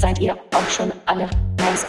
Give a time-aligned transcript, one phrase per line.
[0.00, 1.86] Seid ihr auch schon alle nice?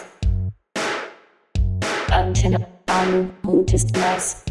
[2.11, 4.43] Antenne Alu Mut ist nice.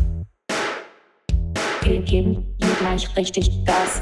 [1.83, 4.01] Wir geben hier gleich richtig Gas.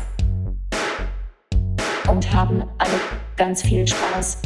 [2.07, 3.01] Und haben alle
[3.37, 4.43] ganz viel Spaß.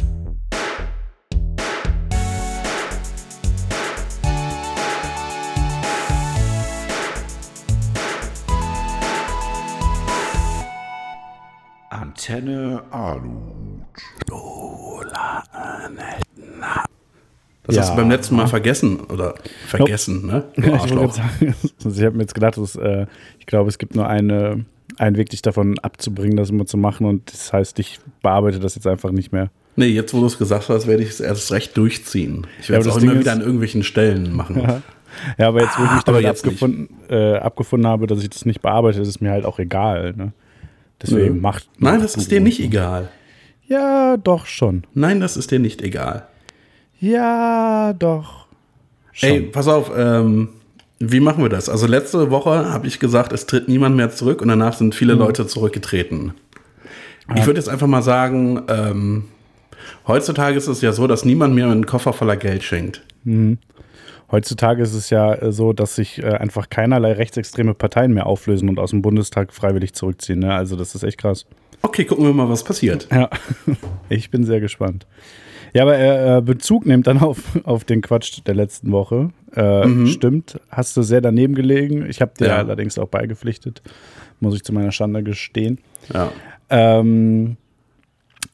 [11.91, 13.53] Antenne Alu.
[17.65, 17.81] Das Ja.
[17.83, 19.35] hast du beim letzten Mal vergessen oder
[19.67, 20.43] vergessen, ne?
[20.55, 21.19] Du ich wollte gerade Arschloch.
[21.85, 23.05] also ich habe mir jetzt gedacht, dass, äh,
[23.39, 24.65] ich glaube, es gibt nur eine,
[24.97, 27.05] einen Weg, dich davon abzubringen, das immer zu machen.
[27.07, 29.49] Und das heißt, ich bearbeite das jetzt einfach nicht mehr.
[29.75, 32.45] Nee, jetzt wo du es gesagt hast, werde ich es erst recht durchziehen.
[32.59, 34.59] Ich Ja, werde aber es auch immer wieder an irgendwelchen Stellen machen.
[34.61, 34.81] Ja.
[35.37, 38.45] Ja, aber jetzt, wo ich mich Ah, damit abgefunden, äh, abgefunden habe, dass ich das
[38.45, 40.13] nicht bearbeite, ist es mir halt auch egal.
[40.17, 40.33] Ne?
[41.01, 41.41] Deswegen Nö.
[41.41, 41.69] macht.
[41.77, 43.09] Nein, das du ist dir nicht egal.
[43.67, 44.83] Ja, doch schon.
[44.93, 46.27] Nein, das ist dir nicht egal.
[46.99, 48.45] Ja, doch.
[49.11, 49.29] Schon.
[49.29, 50.49] Ey, pass auf, ähm,
[50.99, 51.69] wie machen wir das?
[51.69, 54.97] Also letzte Woche habe ich gesagt, es tritt niemand mehr zurück und danach sind Mhm.
[54.97, 56.33] viele Leute zurückgetreten.
[57.35, 59.25] Ich würde jetzt einfach mal sagen, ähm,
[60.07, 63.01] heutzutage ist es ja so, dass niemand mehr einen Koffer voller Geld schenkt.
[64.31, 68.67] Heutzutage ist es ja äh, so, dass sich äh, einfach keinerlei rechtsextreme Parteien mehr auflösen
[68.67, 70.39] und aus dem Bundestag freiwillig zurückziehen.
[70.39, 70.53] Ne?
[70.53, 71.45] Also, das ist echt krass.
[71.83, 73.07] Okay, gucken wir mal, was passiert.
[73.11, 73.29] Ja,
[74.09, 75.05] ich bin sehr gespannt.
[75.73, 79.29] Ja, aber er äh, Bezug nimmt dann auf, auf den Quatsch der letzten Woche.
[79.55, 82.05] Äh, Stimmt, hast du sehr daneben gelegen.
[82.09, 82.57] Ich habe dir Ja.
[82.57, 83.81] allerdings auch beigepflichtet,
[84.39, 85.79] muss ich zu meiner Schande gestehen.
[86.13, 86.31] Ja.
[86.69, 87.57] Ähm,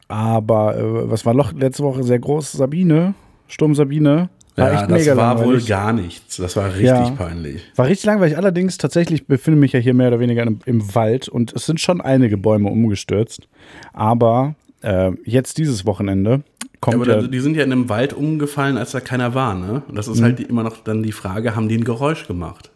[0.08, 2.54] aber äh, was war noch letzte Woche sehr groß?
[2.54, 3.14] Sabine,
[3.48, 4.30] Sturm Sabine.
[4.60, 5.68] War Ja, das war wohl langweilig.
[5.68, 6.38] gar nichts.
[6.38, 7.10] Das war richtig Ja.
[7.12, 7.62] peinlich.
[7.76, 8.38] War richtig langweilig.
[8.38, 11.66] Allerdings tatsächlich befinde ich mich ja hier mehr oder weniger im, im Wald und es
[11.66, 13.48] sind schon einige Bäume umgestürzt.
[13.94, 18.14] Aber äh, jetzt dieses Wochenende Ja, kommt aber ja, die sind ja in einem Wald
[18.14, 19.82] umgefallen, als da keiner war, ne?
[19.88, 22.70] Und das ist halt die, immer noch dann die Frage, haben die ein Geräusch gemacht?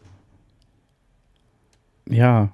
[2.10, 2.50] ja,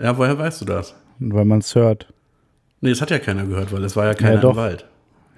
[0.00, 0.94] Ja, woher weißt du das?
[1.18, 2.12] weil man es hört.
[2.80, 4.50] Nee, das hat ja keiner gehört, weil es war ja keiner doch.
[4.52, 4.86] im Wald.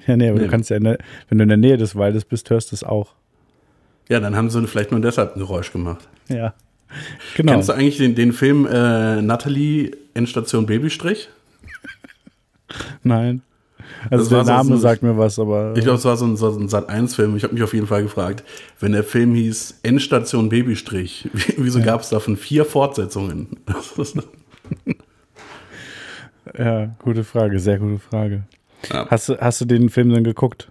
[0.06, 0.44] Ja, nee, aber Nee.
[0.46, 0.98] du kannst ja, in der,
[1.28, 3.14] wenn du in der Nähe des Waldes bist, hörst du es auch.
[4.08, 6.08] Ja, dann haben sie vielleicht nur deshalb ein Geräusch gemacht.
[6.28, 6.54] Ja.
[7.36, 7.52] Genau.
[7.52, 11.28] Kennst du eigentlich den, den Film äh, Natalie Endstation Babystrich?
[13.02, 13.42] Nein.
[14.10, 15.74] Also Das der so- Name so- sagt mir was, aber.
[15.76, 17.36] Ich glaube, es war so ein, so ein Sat-1-Film.
[17.36, 18.42] Ich habe mich auf jeden Fall gefragt,
[18.80, 23.46] wenn der Film hieß Endstation Babystrich, wie- wieso gab es davon vier Fortsetzungen?
[26.58, 28.42] Ja, gute Frage, sehr gute Frage.
[28.90, 29.06] Ja.
[29.10, 30.68] Hast, du, hast du den Film denn geguckt?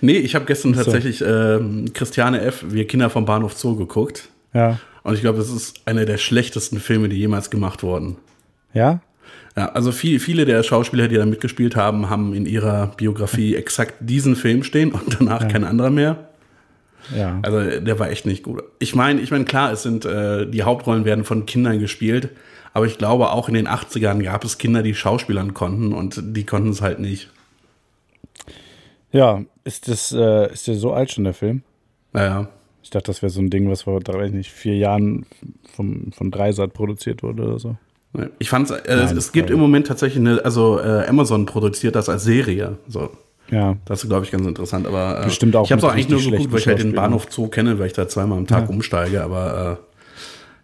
[0.00, 0.82] nee, ich habe gestern So.
[0.82, 4.28] tatsächlich ähm, Christiane F., Wir Kinder vom Bahnhof Zoo geguckt.
[4.52, 4.78] Ja.
[5.02, 8.16] Und ich glaube, das ist einer der schlechtesten Filme, die jemals gemacht wurden.
[8.74, 9.00] Ja?
[9.56, 13.94] Ja, also viel, viele der Schauspieler, die da mitgespielt haben, haben in ihrer Biografie exakt
[14.00, 16.28] diesen Film stehen und danach kein anderer mehr.
[17.16, 17.40] Ja.
[17.42, 18.62] Also der war echt nicht gut.
[18.78, 22.28] Ich meine, ich meine, klar, es sind äh, die Hauptrollen werden von Kindern gespielt,
[22.72, 26.44] aber ich glaube auch in den 80ern gab es Kinder, die Schauspielern konnten und die
[26.44, 27.30] konnten es halt nicht.
[29.12, 31.62] Ja, ist das, äh, ist der so alt schon, der Film?
[32.12, 32.48] Naja.
[32.82, 35.26] Ich dachte, das wäre so ein Ding, was vor, weiß nicht, vier Jahren
[35.74, 37.76] vom, von Dreisat produziert wurde oder so.
[38.38, 39.54] Ich fand's, äh, es, Nein, es gibt sorry.
[39.54, 42.78] im Moment tatsächlich eine, also äh, Amazon produziert das als Serie.
[42.88, 43.10] So,
[43.50, 43.76] Ja.
[43.84, 44.86] das ist, glaube ich, ganz interessant.
[44.86, 46.92] Aber äh, Bestimmt auch ich habe es auch eigentlich nur geguckt, weil ich halt den
[46.94, 49.22] Bahnhof Zoo kenne, weil ich da zweimal am Tag umsteige.
[49.22, 49.89] Aber äh,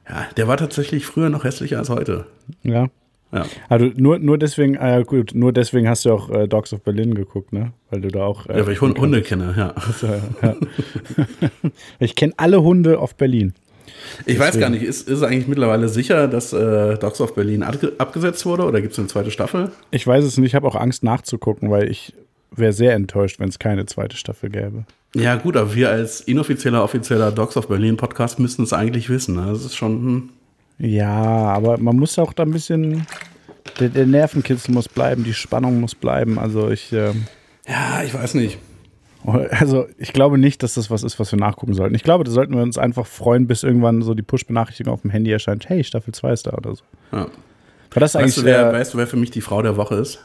[0.08, 2.26] ja, der war tatsächlich früher noch hässlicher als heute.
[2.62, 2.88] Ja.
[3.32, 3.44] Ja.
[3.68, 6.82] Also nur, nur deswegen, ah ja gut, nur deswegen hast du auch äh, Dogs of
[6.82, 7.72] Berlin geguckt, ne?
[7.90, 8.46] Weil du da auch.
[8.46, 9.74] Äh, Ja, weil ich Hunde, Hunde kenne, ja.
[11.98, 13.52] ich kenne alle Hunde auf Berlin.
[14.26, 17.62] Ich weiß gar nicht, ist, ist es eigentlich mittlerweile sicher, dass äh, Dogs of Berlin
[17.62, 19.70] abge abgesetzt wurde oder gibt es eine zweite Staffel?
[19.90, 22.14] Ich weiß es nicht, ich habe auch Angst nachzugucken, weil ich
[22.52, 24.84] wäre sehr enttäuscht, wenn es keine zweite Staffel gäbe.
[25.18, 29.36] Ja, gut, aber wir als inoffizieller, offizieller Dogs of Berlin Podcast müssten es eigentlich wissen.
[29.36, 29.46] Ne?
[29.48, 29.92] Das ist schon.
[30.00, 30.30] Hm.
[30.78, 33.06] Ja, aber man muss auch da ein bisschen.
[33.80, 36.38] Der, der Nervenkitzel muss bleiben, die Spannung muss bleiben.
[36.38, 36.92] Also ich.
[36.92, 37.24] ähm,
[37.66, 38.58] Ja, ich weiß nicht.
[39.50, 41.96] Also ich glaube nicht, dass das was ist, was wir nachgucken sollten.
[41.96, 45.10] Ich glaube, da sollten wir uns einfach freuen, bis irgendwann so die Push-Benachrichtigung auf dem
[45.10, 45.68] Handy erscheint.
[45.68, 46.84] Hey, Staffel 2 ist da oder so.
[47.10, 47.18] Ja.
[47.18, 47.28] War
[47.94, 49.96] das Weißt, eigentlich du, wer, äh, weißt du, wer für mich die Frau der Woche
[49.96, 50.20] ist?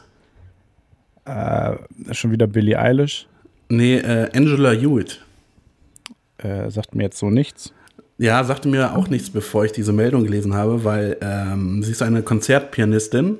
[1.24, 1.74] äh,
[2.12, 3.26] schon wieder Billie Eilish?
[3.72, 5.24] Nee, äh, Angela Hewitt.
[6.36, 7.72] Äh, sagt mir jetzt so nichts.
[8.18, 12.02] Ja, sagte mir auch nichts, bevor ich diese Meldung gelesen habe, weil ähm, sie ist
[12.02, 13.38] eine Konzertpianistin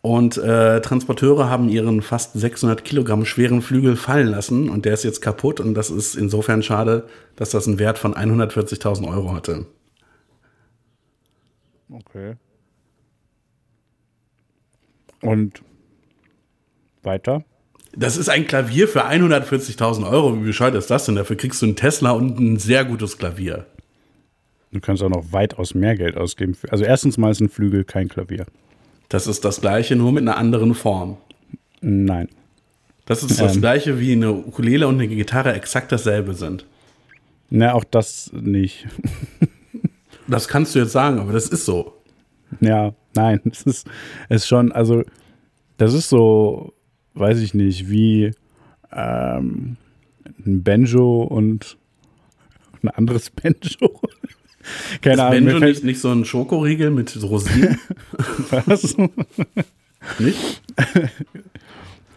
[0.00, 5.04] und äh, Transporteure haben ihren fast 600 Kilogramm schweren Flügel fallen lassen und der ist
[5.04, 7.06] jetzt kaputt und das ist insofern schade,
[7.36, 9.66] dass das einen Wert von 140.000 Euro hatte.
[11.90, 12.36] Okay.
[15.20, 15.60] Und
[17.02, 17.44] Weiter.
[17.98, 20.36] Das ist ein Klavier für 140.000 Euro.
[20.38, 21.16] Wie bescheuert ist das denn?
[21.16, 23.64] Dafür kriegst du einen Tesla und ein sehr gutes Klavier.
[24.70, 26.54] Du kannst auch noch weitaus mehr Geld ausgeben.
[26.68, 28.44] Also erstens mal ist ein Flügel kein Klavier.
[29.08, 31.16] Das ist das gleiche, nur mit einer anderen Form.
[31.80, 32.28] Nein.
[33.06, 33.60] Das ist das Ähm.
[33.62, 36.66] gleiche wie eine Ukulele und eine Gitarre exakt dasselbe sind.
[37.48, 38.86] Na, auch das nicht.
[40.28, 41.94] Das kannst du jetzt sagen, aber das ist so.
[42.58, 43.86] Ja, nein, es ist,
[44.28, 45.04] es ist schon, also,
[45.76, 46.72] das ist so,
[47.16, 48.32] weiß ich nicht, wie
[48.92, 49.76] ähm,
[50.44, 51.76] ein Banjo und
[52.82, 54.00] ein anderes Banjo.
[55.00, 57.78] Keine Ist Ahnung, Benjo nicht, nicht so ein Schokoriegel mit Rosinen?
[58.66, 58.96] was?
[60.18, 60.62] nicht?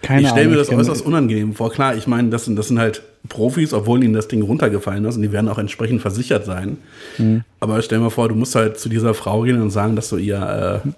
[0.01, 1.72] Keine ich stelle mir das äußerst unangenehm vor.
[1.72, 5.18] Klar, ich meine, das sind, das sind halt Profis, obwohl ihnen das Ding runtergefallen ist
[5.18, 6.78] und die werden auch entsprechend versichert sein.
[7.18, 7.44] Mhm.
[7.60, 10.18] Aber stell mir vor, du musst halt zu dieser Frau gehen und sagen, dass du
[10.18, 10.90] ihr äh,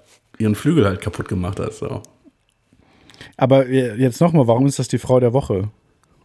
[0.42, 1.78] ihren Flügel halt kaputt gemacht hast.
[1.78, 2.02] So.
[3.36, 5.68] Aber jetzt nochmal, warum ist das die Frau der Woche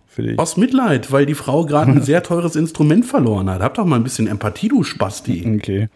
[0.05, 0.39] für dich?
[0.39, 3.61] Aus Mitleid, weil die Frau gerade ein sehr teures Instrument verloren hat.
[3.61, 5.57] Hab doch mal ein bisschen Empathie, du Spasti.
[5.57, 5.89] Okay.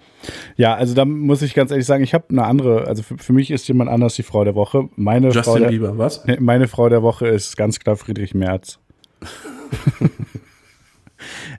[0.56, 3.33] Ja, also da muss ich ganz ehrlich sagen, ich habe eine andere, also für, für
[3.33, 4.89] mich ist jemand anders die Frau der Woche.
[4.95, 6.25] Meine Frau Justin der, Bieber, was?
[6.25, 8.77] Nee, Meine Frau der Woche ist ganz klar Friedrich Merz.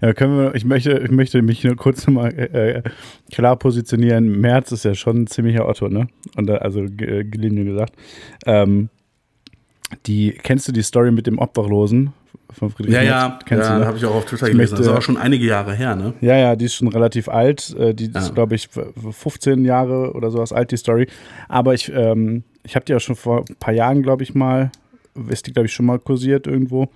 [0.00, 2.82] ja, können wir, ich, möchte, ich möchte mich nur kurz nochmal äh,
[3.32, 4.40] klar positionieren.
[4.40, 6.08] Merz ist ja schon ein ziemlicher Otto, ne?
[6.36, 7.94] Und also ge- gelinde gesagt.
[8.46, 8.88] Ähm,
[10.06, 12.12] die, kennst du die Story mit dem Obdachlosen
[12.50, 13.10] von Friedrich Ja, Merz?
[13.10, 13.86] ja, Kennst ja du, ne?
[13.86, 14.72] habe ich auch auf Twitter Ich gelesen.
[14.74, 16.14] möchte- das ist auch schon einige Jahre her, ne?
[16.20, 17.74] Ja, ja, die ist schon relativ alt.
[17.78, 18.20] Äh, Die Ja.
[18.20, 18.86] ist, glaube ich, f-
[19.16, 21.06] 15 Jahre oder sowas alt, die Story.
[21.48, 24.70] Aber ich, ähm, ich habe die auch schon vor ein paar Jahren, glaube ich, mal,
[25.28, 26.88] ist die, glaube ich, schon mal kursiert irgendwo.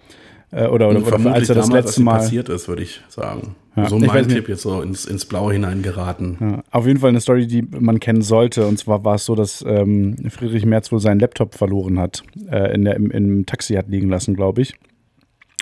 [0.53, 2.19] Äh, oder, oder, Und oder als er das damals, als letzte Mal.
[2.19, 3.57] passiert ist, würde ich sagen.
[3.77, 4.29] Ja, so ich mein.
[4.29, 6.37] Tipp jetzt so ins, ins Blaue hineingeraten.
[6.41, 8.67] Ja, auf jeden Fall eine Story, die man kennen sollte.
[8.67, 12.23] Und zwar war es so, dass ähm, Friedrich Merz wohl seinen Laptop verloren hat.
[12.51, 14.75] Äh, in der, im, Im Taxi hat liegen lassen, glaube ich.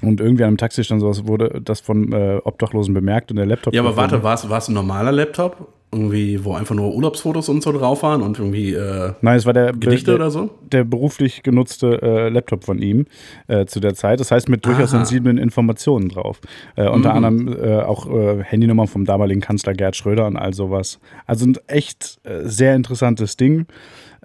[0.02, 3.46] Und irgendwie an einem Taxi stand sowas, wurde das von äh, Obdachlosen bemerkt und der
[3.46, 3.74] Laptop.
[3.74, 5.72] Ja, aber warte, war es ein normaler Laptop?
[5.94, 9.52] Irgendwie, wo einfach nur Urlaubsfotos und so drauf waren und irgendwie äh, Nein, es war
[9.52, 10.50] der, Gedichte der, oder so?
[10.72, 13.06] der beruflich genutzte äh, Laptop von ihm
[13.46, 14.18] äh, zu der Zeit.
[14.20, 14.98] Das heißt, mit durchaus Aha.
[15.04, 16.40] sensiblen Informationen drauf.
[16.76, 17.24] Äh, unter Mhm.
[17.24, 20.98] anderem äh, auch äh, Handynummern vom damaligen Kanzler Gerd Schröder und all sowas.
[21.26, 23.66] Also ein echt sehr interessantes Ding,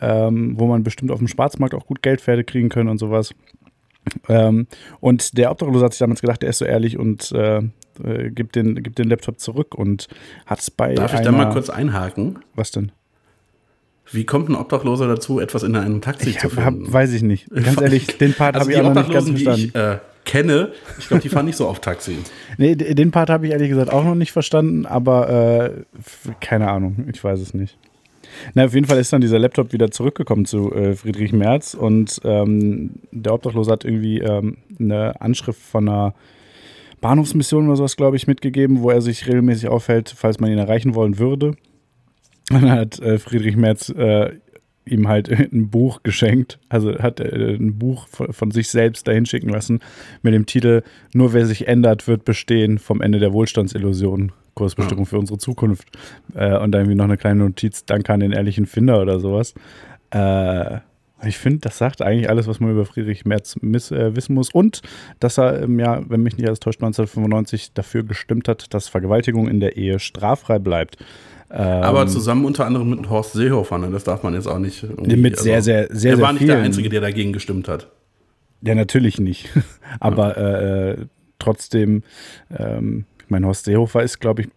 [0.01, 3.33] ähm, wo man bestimmt auf dem Schwarzmarkt auch gut Geldpferde kriegen können und sowas.
[4.27, 4.67] Ähm,
[4.99, 7.61] und der Obdachlose hat sich damals gedacht, er ist so ehrlich und äh,
[8.03, 10.07] äh, gibt, den, gibt den Laptop zurück und
[10.45, 12.39] hat es bei Darf ich einer, da mal kurz einhaken?
[12.55, 12.91] Was denn?
[14.11, 16.91] Wie kommt ein Obdachloser dazu, etwas in einem Taxi Ich zu hab, hab, finden?
[16.91, 17.49] weiß ich nicht.
[17.49, 19.99] Ganz ehrlich, den Part also habe ich auch noch nicht ganz Obdachlosen, die verstanden.
[19.99, 22.17] ich äh, kenne, ich glaube, die fahren nicht so auf Taxi.
[22.57, 26.03] Nee, den Part habe ich ehrlich gesagt auch noch nicht verstanden, aber äh,
[26.41, 27.77] keine Ahnung, ich weiß es nicht.
[28.53, 32.19] Na, auf jeden Fall ist dann dieser Laptop wieder zurückgekommen zu äh, Friedrich Merz und
[32.23, 36.13] ähm, der Obdachlose hat irgendwie ähm, eine Anschrift von einer
[37.01, 40.95] Bahnhofsmission oder sowas, glaube ich, mitgegeben, wo er sich regelmäßig aufhält, falls man ihn erreichen
[40.95, 41.55] wollen würde.
[42.51, 44.31] Und dann hat äh, Friedrich Merz äh,
[44.85, 49.25] ihm halt ein Buch geschenkt, also hat äh, ein Buch von, von sich selbst dahin
[49.25, 49.79] schicken lassen
[50.21, 50.83] mit dem Titel
[51.13, 54.31] Nur wer sich ändert, wird bestehen vom Ende der Wohlstandsillusion.
[54.53, 55.87] Kursbestimmung für unsere Zukunft.
[56.35, 59.53] Äh, und dann irgendwie noch eine kleine Notiz, danke an den ehrlichen Finder oder sowas.
[60.11, 60.79] Äh,
[61.25, 64.49] ich finde, das sagt eigentlich alles, was man über Friedrich Merz miss, äh, wissen muss.
[64.51, 64.81] Und
[65.19, 69.49] dass er im Jahr, wenn mich nicht alles täuscht, 1995 dafür gestimmt hat, dass Vergewaltigung
[69.49, 70.97] in der Ehe straffrei bleibt.
[71.51, 73.89] Ähm, Aber zusammen unter anderem mit Horst Seehofer, ne?
[73.91, 74.83] das darf man jetzt auch nicht.
[74.83, 76.65] irgendwie- also Mit sehr, sehr, sehr, Er war nicht der vielen.
[76.65, 77.89] Einzige, der dagegen gestimmt hat.
[78.61, 79.49] Ja, natürlich nicht.
[79.99, 81.05] Aber äh, äh,
[81.39, 82.03] trotzdem,
[82.57, 84.47] ähm, ich meine, Horst Seehofer ist, glaube ich,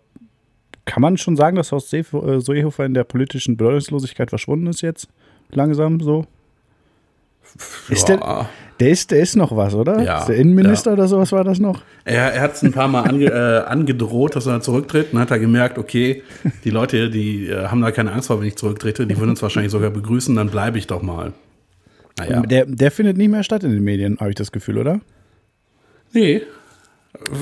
[0.87, 5.09] kann man schon sagen, dass Horst äh, Seehofer in der politischen Bedeutungslosigkeit verschwunden ist jetzt?
[5.51, 6.25] Langsam so?
[7.91, 8.49] Ist der,
[8.81, 10.03] der, ist, der ist noch was, oder?
[10.03, 10.95] Ja, Ist der Innenminister ja.
[10.95, 11.83] oder sowas war das noch?
[12.07, 15.09] Er, er hat es ein paar Mal ange, äh, angedroht, dass er zurücktritt.
[15.09, 16.23] Und dann hat er gemerkt, okay,
[16.65, 19.07] die Leute, die äh, haben da keine Angst vor, wenn ich zurücktrete.
[19.07, 21.35] Die würden uns wahrscheinlich sogar begrüßen, dann bleibe ich doch mal.
[22.17, 22.41] Naja.
[22.41, 25.01] Der, der findet nicht mehr statt in den Medien, habe ich das Gefühl, oder?
[26.13, 26.41] Nee.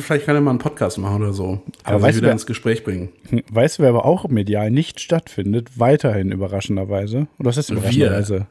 [0.03, 1.63] Vielleicht kann er mal einen Podcast machen oder so.
[1.85, 3.11] Aber Aber weißt wieder wer- ins Gespräch bringen.
[3.29, 7.29] Hm, Weißt du, wer aber auch medial nicht stattfindet, weiterhin überraschenderweise?
[7.39, 8.47] Oder was ist überraschenderweise?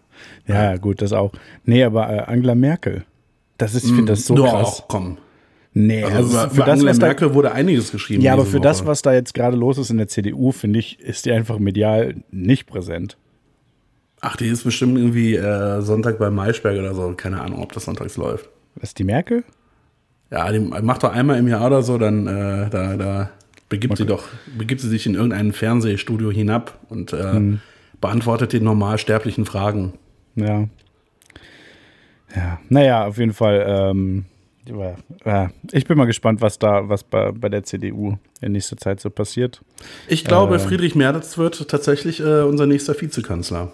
[0.47, 1.31] Ja, ja, gut, das auch.
[1.65, 3.03] Nee, aber äh, Angela Merkel.
[3.57, 4.83] Das ist, ich finde das so Doch, krass.
[4.87, 5.17] komm.
[5.73, 8.21] Nee, Also, also, für das, Angela was da, Merkel wurde einiges geschrieben.
[8.23, 8.87] ja, aber für das, Woche.
[8.87, 12.15] was da jetzt gerade los ist in der CDU, finde ich, ist die einfach medial
[12.31, 13.17] nicht präsent.
[14.21, 17.13] Ach, die ist bestimmt irgendwie äh, Sonntag bei Maischberg oder so.
[17.15, 18.49] Keine Ahnung, ob das sonntags läuft.
[18.75, 19.43] Was ist die Merkel?
[20.31, 23.29] Ja, die macht doch einmal im Jahr oder so, dann äh, da, da
[23.67, 24.23] begibt sie doch,
[24.57, 27.61] begibt sie sich in irgendein Fernsehstudio hinab und äh, Hm.
[28.01, 29.93] beantwortet den normalsterblichen Fragen.
[30.35, 30.67] Ja.
[32.35, 33.65] Ja, naja, auf jeden Fall.
[33.67, 34.25] Ähm,
[35.71, 39.09] ich bin mal gespannt, was da, was bei, bei der CDU in nächster Zeit so
[39.09, 39.61] passiert.
[40.07, 40.59] Ich glaube, Äh.
[40.59, 43.71] Friedrich Merz wird tatsächlich äh, unser nächster Vizekanzler.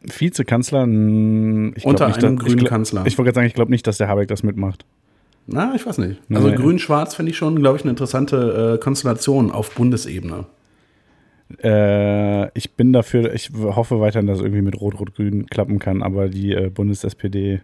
[0.00, 3.04] Vizekanzler, mh, ich Unter nicht, einem dass- grünen ich Kanzler.
[3.06, 4.86] Ich wollte gerade sagen, ich glaube nicht, dass der Habeck das mitmacht.
[5.46, 6.20] Na, ich weiß nicht.
[6.32, 6.56] Also Nee.
[6.56, 10.46] Grün-Schwarz finde ich schon, glaube ich, eine interessante äh, Konstellation auf Bundesebene.
[11.62, 16.28] Äh, ich bin dafür, ich hoffe weiterhin, dass es irgendwie mit Rot-Rot-Grün klappen kann, aber
[16.28, 17.60] die äh, Bundes-SPD.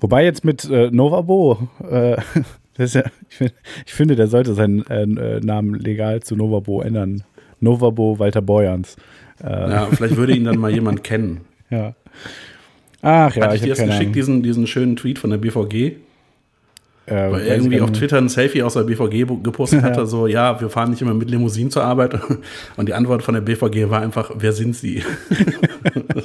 [0.00, 2.16] Wobei jetzt mit äh, Novabo, äh,
[2.78, 2.84] ja,
[3.28, 3.54] ich, find,
[3.86, 7.24] ich finde, der sollte seinen äh, äh, Namen legal zu Novabo ändern.
[7.60, 8.96] Novabo Walter Borjans.
[9.42, 11.40] Äh, Ja, vielleicht würde ihn dann mal jemand kennen.
[11.70, 11.94] ja.
[13.04, 15.38] Ach ja, Hatte ich ich dir habe das geschickt, diesen, diesen schönen Tweet von der
[15.38, 15.96] BVG?
[17.06, 17.90] Äh, Weil er irgendwie auf.
[17.92, 21.30] Twitter ein Selfie aus der BVG gepostet hatte, so, ja, wir fahren nicht immer mit
[21.30, 22.18] Limousinen zur Arbeit.
[22.76, 25.02] Und die Antwort von der BVG war einfach, wer sind Sie?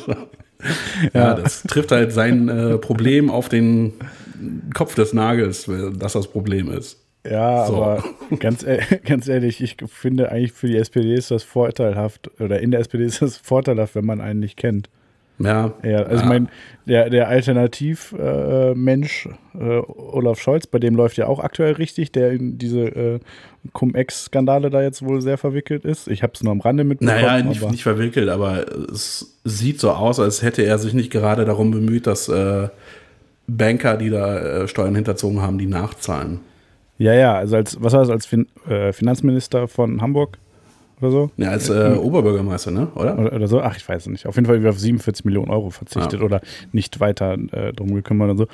[1.13, 1.33] ja.
[1.35, 3.93] das trifft halt sein äh, Problem auf den
[4.73, 7.03] Kopf des Nagels, dass das Problem ist.
[7.29, 7.75] Ja, So.
[7.83, 8.03] aber
[8.39, 12.71] ganz, e- ganz ehrlich, ich finde eigentlich für die SPD ist das vorteilhaft, oder in
[12.71, 14.89] der SPD ist das vorteilhaft, wenn man einen nicht kennt.
[15.39, 16.19] Ja, Ja, also Ja.
[16.21, 16.47] ich meine,
[16.87, 19.27] der, der Alternativ-Mensch
[19.59, 23.19] äh, äh, Olaf Scholz, bei dem läuft ja auch aktuell richtig, der in diese äh,
[23.73, 26.07] Cum-Ex-Skandale da jetzt wohl sehr verwickelt ist.
[26.07, 27.21] Ich habe es nur am Rande mitbekommen.
[27.21, 31.11] Naja, nicht, aber nicht verwickelt, aber es sieht so aus, als hätte er sich nicht
[31.11, 32.69] gerade darum bemüht, dass äh,
[33.47, 36.39] Banker, die da äh, Steuern hinterzogen haben, die nachzahlen.
[36.97, 40.37] ja, ja, also als, was war das, als fin äh, Finanzminister von Hamburg
[41.01, 41.31] oder so?
[41.37, 42.87] Ja, als äh, Oberbürgermeister, ne?
[42.95, 43.17] Oder?
[43.19, 43.61] Oder, oder so?
[43.61, 44.25] Ach, ich weiß es nicht.
[44.27, 46.25] Auf jeden Fall wieder auf 47 Millionen Euro verzichtet Ja.
[46.25, 48.47] oder nicht weiter äh, drum gekümmert und so.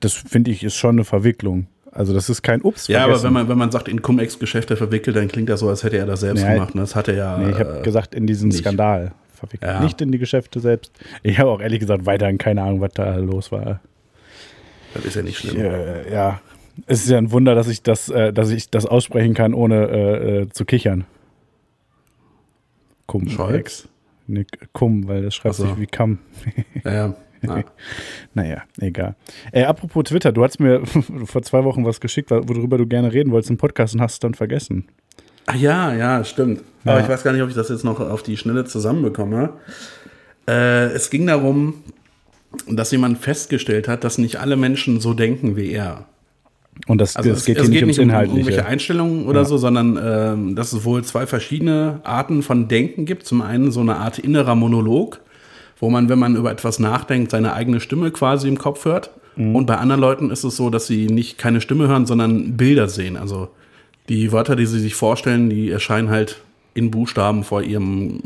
[0.00, 1.66] Das finde ich ist schon eine Verwicklung.
[1.92, 2.86] Also das ist kein Ups.
[2.86, 5.82] Ja, aber wenn man, wenn man sagt, in Cum-Ex-Geschäfte verwickelt, dann klingt das so, als
[5.82, 6.74] hätte er das selbst Nee, gemacht.
[6.74, 7.36] Und das hat er ja.
[7.38, 8.58] Nee, ich habe äh, gesagt, in diesen nicht.
[8.60, 9.68] Skandal verwickelt.
[9.70, 9.80] Ja.
[9.80, 10.92] Nicht in die Geschäfte selbst.
[11.24, 13.80] Ich habe auch ehrlich gesagt weiterhin keine Ahnung, was da los war.
[14.94, 15.56] das ist ja nicht schlimm.
[15.60, 16.40] Äh, ja,
[16.86, 19.88] es ist ja ein Wunder, dass ich das, äh, dass ich das aussprechen kann, ohne
[19.88, 21.04] äh, äh, zu kichern.
[23.10, 23.28] Cum.
[23.28, 23.88] Scholz?
[24.28, 25.66] Nee, Cum, weil das schreibt so.
[25.66, 26.18] sich wie Kam.
[26.84, 27.14] Ja, ja.
[27.42, 27.64] ja.
[28.34, 29.16] Naja, egal.
[29.50, 30.86] Äh, apropos Twitter, du hast mir
[31.24, 34.18] vor zwei Wochen was geschickt, worüber du gerne reden wolltest im Podcast und hast es
[34.20, 34.86] dann vergessen.
[35.46, 36.62] Ach ja, ja, stimmt.
[36.84, 36.92] Ja.
[36.92, 39.54] Aber ich weiß gar nicht, ob ich das jetzt noch auf die Schnelle zusammenbekomme.
[40.46, 41.82] Äh, es ging darum,
[42.68, 46.06] dass jemand festgestellt hat, dass nicht alle Menschen so denken wie er.
[46.86, 49.26] Und das, Also das es, geht es hier geht nicht nicht ums um irgendwelche Einstellungen
[49.26, 49.44] oder Ja.
[49.44, 53.26] so, sondern ähm, dass es wohl zwei verschiedene Arten von Denken gibt.
[53.26, 55.20] Zum einen so eine Art innerer Monolog,
[55.78, 59.10] wo man, wenn man über etwas nachdenkt, seine eigene Stimme quasi im Kopf hört.
[59.36, 59.56] Mhm.
[59.56, 62.88] Und bei anderen Leuten ist es so, dass sie nicht keine Stimme hören, sondern Bilder
[62.88, 63.16] sehen.
[63.16, 63.48] Also
[64.08, 66.40] die Wörter, die sie sich vorstellen, die erscheinen halt
[66.74, 68.20] in Buchstaben vor ihrem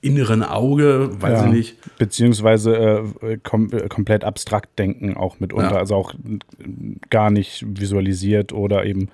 [0.00, 1.46] inneren Auge, weiß Ja.
[1.46, 1.98] ich nicht.
[1.98, 5.72] Beziehungsweise äh, kom äh, komplett abstrakt denken auch mitunter.
[5.72, 5.76] Ja.
[5.78, 6.16] Also auch äh,
[7.10, 9.08] gar nicht visualisiert oder eben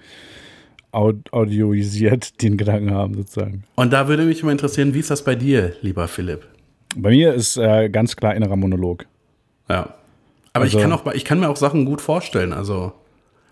[0.93, 3.65] aud audioisiert den Gedanken haben, sozusagen.
[3.77, 6.47] Und da würde mich mal interessieren, wie ist das bei dir, lieber Philipp?
[6.97, 9.07] Bei mir ist äh, ganz klar innerer Monolog.
[9.69, 9.95] Ja.
[10.53, 12.53] Aber Also- ich, kann auch, ich kann mir auch Sachen gut vorstellen.
[12.53, 12.93] Also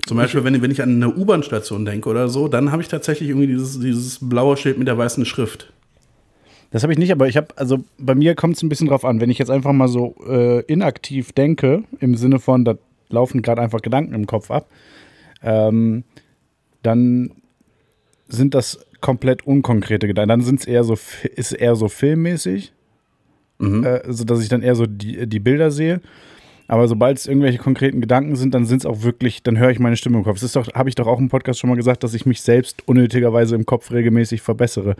[0.06, 3.28] zum Beispiel, wenn, wenn ich an eine U-Bahn-Station denke oder so, dann habe ich tatsächlich
[3.30, 5.72] irgendwie dieses, dieses blaue Schild mit der weißen Schrift.
[6.72, 9.04] Das habe ich nicht, aber ich habe, also bei mir kommt es ein bisschen drauf
[9.04, 9.20] an.
[9.20, 12.76] Wenn ich jetzt einfach mal so äh, inaktiv denke, im Sinne von, da
[13.10, 14.68] laufen gerade einfach Gedanken im Kopf ab,
[15.42, 16.04] ähm,
[16.82, 17.30] dann
[18.26, 20.30] sind das komplett unkonkrete Gedanken.
[20.30, 20.96] Dann sind es eher so,
[21.34, 22.72] ist eher so filmmäßig,
[23.84, 26.00] äh, so dass ich dann eher so die, die Bilder sehe.
[26.72, 29.78] Aber sobald es irgendwelche konkreten Gedanken sind, dann sind es auch wirklich, dann höre ich
[29.78, 30.36] meine Stimme im Kopf.
[30.36, 32.40] Das ist doch, habe ich doch auch im Podcast schon mal gesagt, dass ich mich
[32.40, 34.96] selbst unnötigerweise im Kopf regelmäßig verbessere.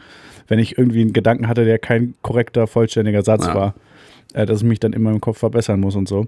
[0.49, 3.55] Wenn ich irgendwie einen Gedanken hatte, der kein korrekter, vollständiger Satz Ja.
[3.55, 3.75] war,
[4.35, 6.27] äh, dass ich mich dann immer im Kopf verbessern muss und so.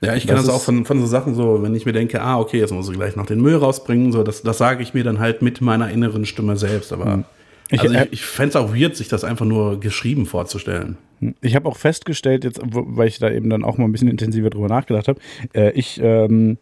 [0.00, 2.40] Ja, ich Das das, auch von, von so Sachen so, wenn ich mir denke, ah,
[2.40, 5.04] okay, jetzt muss ich gleich noch den Müll rausbringen, so, das, das sage ich mir
[5.04, 6.92] dann halt mit meiner inneren Stimme selbst.
[6.92, 7.22] Aber
[7.70, 10.96] Ich- also ich, ich fände es auch weird, sich das einfach nur geschrieben vorzustellen.
[11.42, 14.50] Ich habe auch festgestellt, jetzt, weil ich da eben dann auch mal ein bisschen intensiver
[14.50, 15.20] drüber nachgedacht habe,
[15.54, 16.56] äh, ich ähm,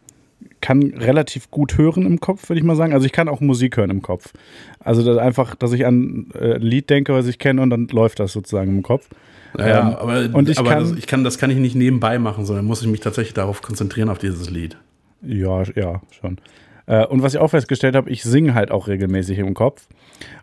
[0.60, 2.92] kann relativ gut hören im Kopf, würde ich mal sagen.
[2.92, 4.32] Also ich kann auch Musik hören im Kopf.
[4.80, 7.86] Also das einfach, dass ich an äh, ein Lied denke, was ich kenne und dann
[7.88, 9.08] läuft das sozusagen im Kopf.
[9.56, 12.18] Ja, Ähm, aber, und ich aber kann- das, ich kann, das kann ich nicht nebenbei
[12.18, 14.76] machen, sondern muss ich mich tatsächlich darauf konzentrieren, auf dieses Lied.
[15.22, 16.38] Ja, ja, schon.
[16.86, 19.86] Äh, und was ich auch festgestellt habe, ich singe halt auch regelmäßig im Kopf.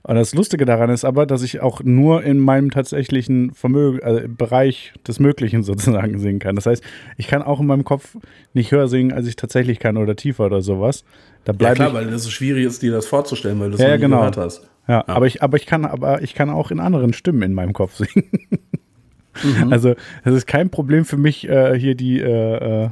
[0.04, 4.28] Und das Lustige daran ist aber, dass ich auch nur in meinem tatsächlichen Vermögen, äh,
[4.28, 6.56] Bereich des Möglichen sozusagen singen kann.
[6.56, 6.84] Das heißt,
[7.18, 8.18] ich kann auch in meinem Kopf
[8.54, 11.04] nicht höher singen, als ich tatsächlich kann oder tiefer oder sowas.
[11.44, 13.98] Da Ja, klar, weil es so schwierig ist, dir das vorzustellen, weil du es Ja,
[13.98, 14.18] genau.
[14.18, 14.68] gehört hast.
[14.88, 17.74] Ja, aber ich, aber ich kann, aber ich kann auch in anderen Stimmen in meinem
[17.74, 18.30] Kopf singen.
[19.44, 19.72] Mhm.
[19.74, 22.90] Also, es ist kein Problem für mich, äh, hier die, äh, äh,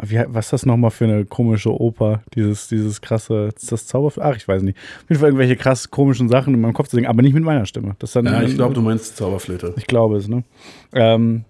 [0.00, 2.22] Wie, was ist das nochmal für eine komische Oper?
[2.34, 4.12] Dieses, dieses krasse, ist das Zauber?
[4.20, 4.78] Ach, ich weiß nicht.
[4.78, 7.44] Auf jeden Fall irgendwelche krass komischen Sachen in meinem Kopf zu singen, aber nicht mit
[7.44, 7.94] meiner Stimme.
[7.98, 9.74] Das dann, Ja, ich glaube, du meinst Zauberflöte.
[9.76, 10.44] Ich glaube es, ne?
[10.92, 11.44] Ähm,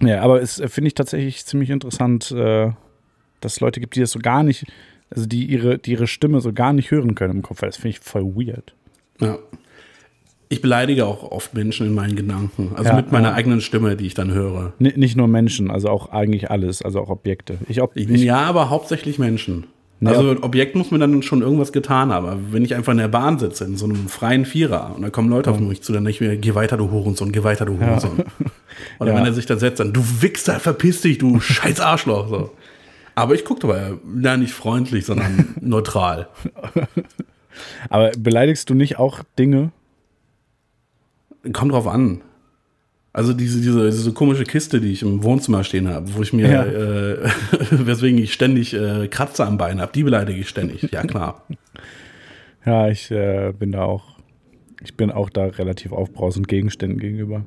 [0.00, 2.70] ja, aber es äh, finde ich tatsächlich ziemlich interessant, äh,
[3.40, 4.66] dass es Leute gibt, die das so gar nicht,
[5.10, 7.60] also die ihre, die ihre Stimme so gar nicht hören können im Kopf.
[7.60, 8.74] Das finde ich voll weird.
[9.20, 9.38] Ja.
[10.48, 12.72] Ich beleidige auch oft Menschen in meinen Gedanken.
[12.74, 13.34] Also Ja, mit meiner ja.
[13.34, 14.72] eigenen Stimme, die ich dann höre.
[14.78, 17.58] N nicht nur Menschen, also auch eigentlich alles, also auch Objekte.
[17.68, 19.66] Ich, ob, Ich, ja, aber hauptsächlich Menschen.
[20.00, 20.10] Ja.
[20.10, 22.26] Also ein Objekt muss mir dann schon irgendwas getan haben.
[22.26, 25.10] Aber wenn ich einfach in der Bahn sitze, in so einem freien Vierer, und da
[25.10, 27.64] kommen Leute auf mich zu, dann denke ich mir, geh weiter, du Hurensohn, geh weiter,
[27.64, 28.24] du Hurensohn.
[28.98, 32.28] Oder wenn er sich dann setzt, dann, du Wichser, verpiss dich, du scheiß Arschloch.
[32.28, 32.50] So.
[33.14, 36.28] Aber ich gucke dabei, ja, nicht freundlich, sondern neutral.
[37.88, 39.70] aber beleidigst du nicht auch Dinge?
[41.52, 42.20] Kommt drauf an.
[43.12, 46.50] Also diese, diese, diese komische Kiste, die ich im Wohnzimmer stehen habe, wo ich mir,
[46.50, 46.64] Ja.
[46.64, 47.16] äh,
[47.70, 50.90] weswegen ich ständig äh, Kratzer am Bein habe, die beleidige ich ständig.
[50.92, 51.42] Ja, klar.
[52.66, 54.04] Ja, ich äh, bin da auch,
[54.82, 57.44] ich bin auch da relativ aufbrausend Gegenständen gegenüber.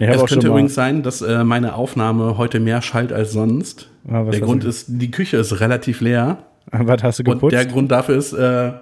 [0.00, 3.88] Ich Es könnte übrigens sein, dass äh, meine Aufnahme heute mehr schallt als sonst.
[4.08, 6.38] Ah, der Grund ist, die Küche ist relativ leer.
[6.72, 7.52] was hast du Und geputzt?
[7.52, 8.72] der Grund dafür ist, äh,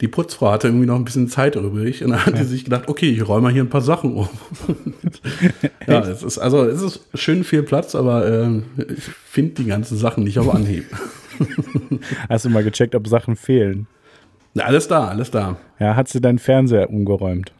[0.00, 2.88] die Putzfrau hatte irgendwie noch ein bisschen Zeit übrig und dann hat sie sich gedacht,
[2.88, 4.28] okay, ich räume hier ein paar Sachen um.
[5.86, 9.96] ja, es ist, also es ist schön viel Platz, aber äh, ich finde die ganzen
[9.96, 10.84] Sachen nicht auf Anhieb.
[12.28, 13.86] Hast du mal gecheckt, ob Sachen fehlen?
[14.54, 15.56] Na, alles da, alles da.
[15.78, 17.52] Ja, hat sie deinen Fernseher umgeräumt?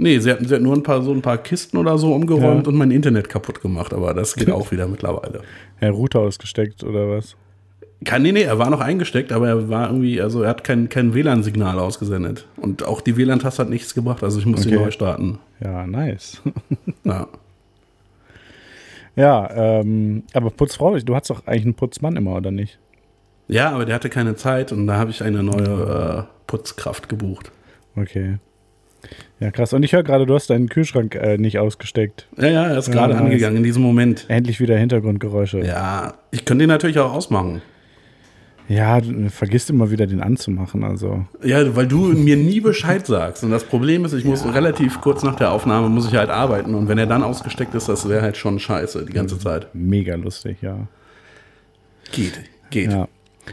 [0.00, 2.66] Nee, sie hat, sie hat nur ein paar, so ein paar Kisten oder so umgeräumt
[2.66, 2.68] Ja.
[2.72, 5.42] und mein Internet kaputt gemacht, aber das geht auch wieder mittlerweile.
[5.80, 7.36] Ja, Router ausgesteckt oder was?
[8.04, 10.88] Kein, nee, nee, er war noch eingesteckt, aber er war irgendwie, also er hat kein,
[10.88, 12.46] kein WLAN-Signal ausgesendet.
[12.56, 14.78] Und auch die WLAN-Taste hat nichts gebracht, also ich musste Okay.
[14.78, 15.38] neu starten.
[15.60, 16.40] Ja, nice.
[17.04, 17.26] Ja.
[19.16, 19.50] ja,
[19.80, 22.78] ähm, aber Putzfrau, du hast doch eigentlich einen Putzmann immer, oder nicht?
[23.48, 27.50] ja, aber der hatte keine Zeit und da habe ich eine neue äh, Putzkraft gebucht.
[27.96, 28.36] Okay.
[29.40, 29.72] Ja, krass.
[29.72, 32.28] Und ich höre gerade, du hast deinen Kühlschrank äh, nicht ausgesteckt.
[32.36, 34.26] Ja, ja, er ist Ja, gerade angegangen in diesem Moment.
[34.28, 35.60] Endlich wieder Hintergrundgeräusche.
[35.64, 37.62] Ja, ich könnte ihn natürlich auch ausmachen.
[38.68, 41.24] Ja, du vergisst immer wieder den anzumachen, also.
[41.42, 43.42] Ja, weil du mir nie Bescheid sagst.
[43.42, 46.74] Und das Problem ist, ich muss relativ kurz nach der Aufnahme muss ich halt arbeiten.
[46.74, 49.68] Und wenn er dann ausgesteckt ist, das wäre halt schon scheiße die ganze Zeit.
[49.72, 50.86] Mega lustig, ja.
[52.12, 52.92] Geht, geht.
[52.92, 53.08] Ja.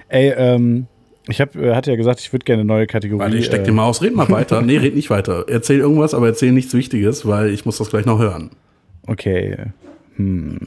[0.10, 0.88] Ey, ähm,
[1.28, 3.20] ich hab, äh, hatte ja gesagt, ich würde gerne eine neue Kategorie.
[3.20, 4.02] Warte, ich steck äh, dir mal aus.
[4.02, 4.62] Red mal weiter.
[4.62, 5.46] Nee, red nicht weiter.
[5.48, 8.52] Erzähl irgendwas, aber erzähl nichts Wichtiges, weil ich muss das gleich noch hören.
[9.08, 9.58] Okay.
[10.18, 10.58] Hm,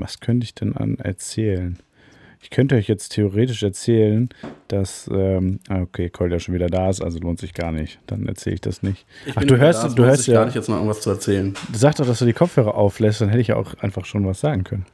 [0.00, 1.78] was könnte ich denn an erzählen?
[2.42, 4.28] Ich könnte euch jetzt theoretisch erzählen,
[4.66, 8.00] dass, ähm, ah, okay, Cole ja schon wieder da ist, also lohnt sich gar nicht.
[8.08, 9.06] Dann erzähle ich das nicht.
[9.26, 11.10] Ich Ach, du hörst, da, du hörst sich gar ja, nicht jetzt noch irgendwas zu
[11.10, 11.54] erzählen.
[11.72, 14.40] sag doch, dass du die Kopfhörer auflässt, dann hätte ich ja auch einfach schon was
[14.40, 14.86] sagen können.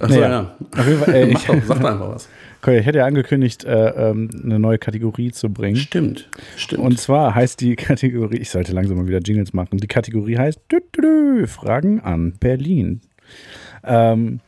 [0.00, 0.56] Achso, Naja, ja.
[0.76, 2.28] Auf jeden Fall, äh, Mach ich, doch, sag doch einfach was.
[2.62, 5.76] Cole, ich hätte ja angekündigt, äh, ähm, eine neue Kategorie zu bringen.
[5.76, 6.82] Stimmt, stimmt.
[6.82, 9.78] Und zwar heißt die Kategorie, ich sollte langsam mal wieder Jingles machen.
[9.78, 10.58] Die Kategorie heißt
[11.46, 13.00] Fragen an Berlin.
[13.84, 14.40] Ähm,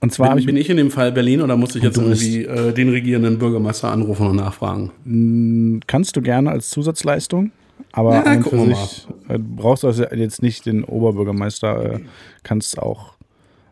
[0.00, 2.44] und zwar bin, ich bin ich in dem Fall Berlin oder muss ich jetzt irgendwie
[2.44, 5.80] äh, den regierenden Bürgermeister anrufen und nachfragen?
[5.86, 7.52] kannst du gerne als Zusatzleistung,
[7.92, 12.00] aber Ja, an für sich äh, brauchst du also jetzt nicht den Oberbürgermeister, äh,
[12.42, 13.14] kannst auch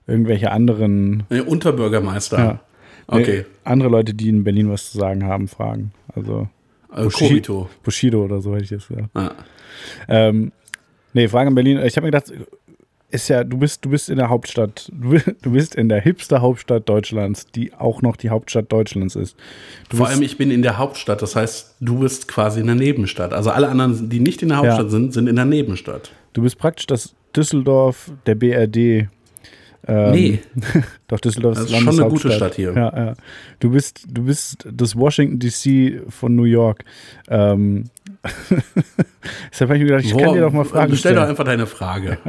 [0.06, 2.38] irgendwelche anderen Nee, Unterbürgermeister.
[2.38, 2.60] Ja.
[3.06, 3.38] Okay.
[3.38, 5.92] nee, andere Leute, die in Berlin was zu sagen haben, fragen.
[6.14, 6.48] Also
[6.94, 7.68] Buschi- Kobito.
[7.82, 9.08] Bushido oder so hätte ich jetzt gesagt.
[9.14, 9.32] Ja.
[10.08, 10.52] Ähm,
[11.14, 11.78] nee, Frage an Berlin.
[11.84, 12.32] Ich habe mir gedacht,
[13.10, 15.18] ist ja, du bist, du bist in der Hauptstadt, du
[15.52, 19.36] bist- in der hipster Hauptstadt Deutschlands, die auch noch die Hauptstadt Deutschlands ist.
[19.88, 22.74] Du Vor allem, ich bin in der Hauptstadt, das heißt, du bist quasi in der
[22.76, 23.32] Nebenstadt.
[23.32, 24.90] Also alle anderen, die nicht in der Hauptstadt Ja.
[24.90, 26.10] sind, sind in der Nebenstadt.
[26.34, 29.08] du bist praktisch das Düsseldorf der BRD.
[29.86, 30.38] Ähm, Nee.
[31.08, 32.30] Doch, Düsseldorf Das ist schon eine gute.
[32.32, 32.72] Stadt hier.
[32.74, 33.14] Ja, ja.
[33.60, 36.84] Du bist, du bist das Washington DC von New York.
[37.28, 37.84] Ähm,
[39.50, 41.30] Deshalb habe ich mir gedacht, ich kann dir doch mal Fragen Stell doch stellen.
[41.30, 42.18] einfach deine Frage.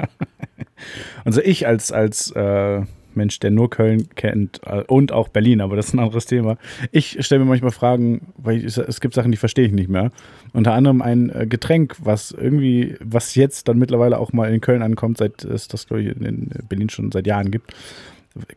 [1.25, 2.81] Also ich als, als äh,
[3.19, 6.57] Mensch, der nur Köln kennt äh, und auch Berlin, aber das ist ein anderes Thema.
[6.91, 10.11] Ich stelle mir manchmal Fragen, weil ich, es gibt Sachen, die verstehe ich nicht mehr.
[10.53, 14.81] Unter anderem ein äh, Getränk, was irgendwie, was jetzt dann mittlerweile auch mal in Köln
[14.81, 17.73] ankommt, seit es das, glaube ich, in Berlin schon seit Jahren gibt.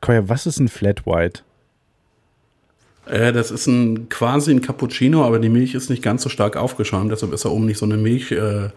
[0.01, 1.43] Koya, was ist ein Flat White?
[3.07, 6.57] Äh, das ist ein quasi ein Cappuccino, aber die Milch ist nicht ganz so stark
[6.57, 8.71] aufgeschäumt, deshalb ist da oben nicht so eine Milch, äh,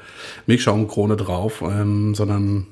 [0.47, 2.67] Milchschaumkrone drauf, ähm, sondern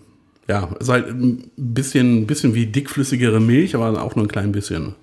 [0.47, 4.95] ja, ist halt ein bisschen, bisschen wie dickflüssigere Milch, aber auch nur ein klein bisschen.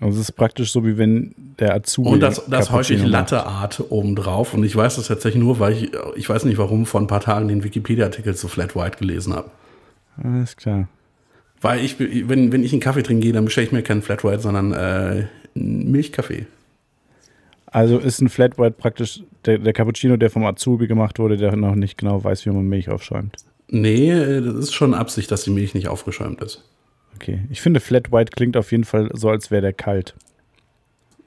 [0.00, 3.02] Also es ist praktisch so, wie wenn der Azubi Und das, das häufig.
[3.02, 4.54] Latte-Art obendrauf.
[4.54, 7.20] Und ich weiß das tatsächlich nur, weil ich, ich weiß nicht warum, vor ein paar
[7.20, 9.50] Tagen den Wikipedia-Artikel zu Flat White gelesen habe.
[10.22, 10.88] Alles klar.
[11.60, 14.24] Weil ich, wenn, wenn ich einen Kaffee trinken gehe, dann bestelle ich mir keinen Flat
[14.24, 16.46] White, sondern äh, einen Milchkaffee.
[17.66, 21.56] Also ist ein Flat White praktisch der, der Cappuccino, der vom Azubi gemacht wurde, der
[21.56, 23.36] noch nicht genau weiß, wie man Milch aufschäumt.
[23.68, 26.62] Nee, äh, das ist schon Absicht, dass die Milch nicht aufgeschäumt ist.
[27.16, 27.40] Okay.
[27.50, 30.14] Ich finde, Flat White klingt auf jeden Fall so, als wäre der kalt.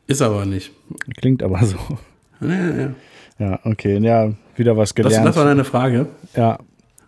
[0.05, 0.71] Ist aber nicht.
[1.17, 1.77] Klingt aber so.
[2.41, 2.93] Ja, ja, ja.
[3.39, 3.97] Ja, okay.
[3.99, 5.27] Ja, wieder was Das, gelernt.
[5.27, 6.07] das war deine Frage.
[6.35, 6.57] ja.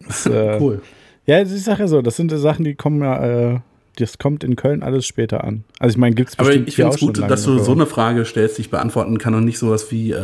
[0.05, 0.81] Das, äh, Cool.
[1.25, 3.59] Ja, ich sage ja so, das sind Sachen, die kommen ja, äh,
[3.99, 5.63] das kommt in Köln alles später an.
[5.79, 8.25] Also ich meine, gibt es Aber ich finde es gut, dass du so eine Frage
[8.25, 10.15] stellst, die ich beantworten kann und nicht sowas wie, äh,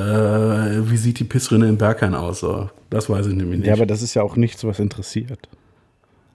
[0.90, 2.40] wie sieht die Pissrinne in Berghain aus?
[2.40, 3.68] So, das weiß ich nämlich nicht.
[3.68, 5.50] Ja, aber das ist ja auch nichts, was interessiert.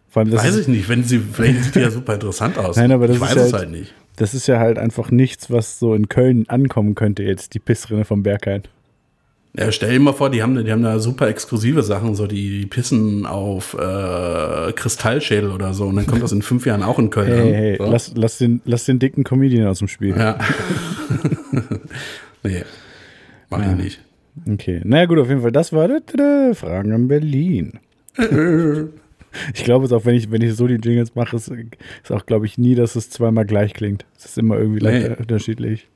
[0.09, 2.77] Vor allem, das weiß ich nicht, wenn sie, vielleicht sieht die ja super interessant aus.
[2.77, 3.95] Nein, aber das ich ist weiß halt- es halt nicht.
[4.17, 8.05] das ist ja halt einfach nichts, was so in Köln ankommen könnte jetzt, die Pissrinne
[8.05, 8.63] vom Berghain.
[9.57, 12.61] Ja, stell dir mal vor, die haben, die haben da super exklusive Sachen, so die,
[12.61, 17.01] die pissen auf äh, Kristallschädel oder so und dann kommt das in fünf Jahren auch
[17.01, 17.55] in Köln Hey, an.
[17.55, 17.91] hey, so.
[17.91, 20.17] lass, lass, den, lass den dicken Comedian aus dem Spiel.
[20.17, 20.39] Ja.
[22.45, 22.63] nee,
[23.51, 24.01] mach ich nicht.
[24.49, 25.89] Okay, na gut, auf jeden Fall, das war
[26.55, 27.79] Fragen an Berlin.
[29.55, 32.27] Ich glaube es auch, wenn ich, wenn ich so die Jingles mache, ist, ist auch,
[32.27, 34.05] glaube ich, nie, dass es zweimal gleich klingt.
[34.19, 35.07] Es ist immer irgendwie Nee.
[35.07, 35.87] leicht unterschiedlich.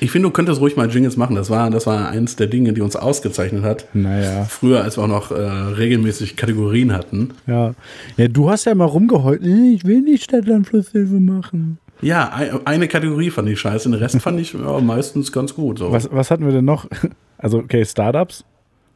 [0.00, 1.36] Ich finde, du könntest ruhig mal Jingles machen.
[1.36, 3.86] Das war, das war eins der Dinge, die uns ausgezeichnet hat.
[3.94, 7.30] Naja, Früher, als wir auch noch äh, regelmäßig Kategorien hatten.
[7.46, 7.74] ja.
[8.16, 11.78] Ja, du hast ja mal rumgeheult, "Äh, ich will nicht Stadtlandflusshilfe machen.
[12.02, 15.78] Ja, ein, eine Kategorie fand ich scheiße, den Rest fand ich ja, meistens ganz gut.
[15.78, 15.90] So.
[15.92, 16.86] Was, was hatten wir denn noch?
[17.36, 18.42] Also, okay, Startups.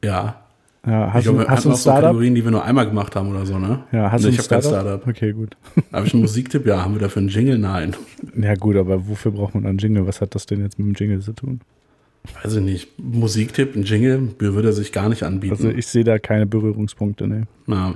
[0.02, 0.40] Ja.
[0.86, 1.90] Ja, Ich hast glaube, du, wir hast du ein auch so?
[1.90, 3.80] Kategorien, die wir nur einmal gemacht haben oder so, ne?
[3.92, 5.06] Ja, hast nee, du ich ein habe kein Startup?
[5.06, 5.56] Okay, gut.
[5.92, 6.66] Habe ich einen Musiktipp?
[6.66, 6.84] Ja.
[6.84, 7.58] Haben wir dafür einen Jingle?
[7.58, 7.94] Nein.
[8.40, 10.06] Ja, gut, aber wofür braucht man einen Jingle?
[10.06, 11.60] Was hat das denn jetzt mit dem Jingle zu tun?
[12.42, 12.98] Weiß ich nicht.
[12.98, 15.54] Musiktipp, ein Jingle, würde er sich gar nicht anbieten.
[15.54, 17.46] Also, ich sehe da keine Berührungspunkte, ne.
[17.66, 17.94] Na,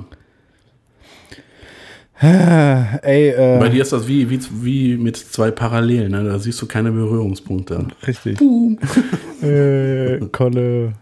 [3.02, 6.22] Ey, äh, bei dir ist das wie, wie, wie mit zwei Parallelen, ne?
[6.22, 7.88] Da siehst du keine Berührungspunkte.
[8.06, 8.40] Richtig.
[9.42, 10.92] äh, Kolle.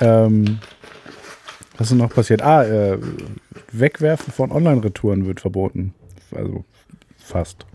[0.00, 0.58] Ähm,
[1.78, 2.42] was ist noch passiert?
[2.42, 2.98] Ah, äh,
[3.72, 5.94] Wegwerfen von Online-Retouren wird verboten.
[6.34, 6.64] Also
[7.16, 7.66] fast.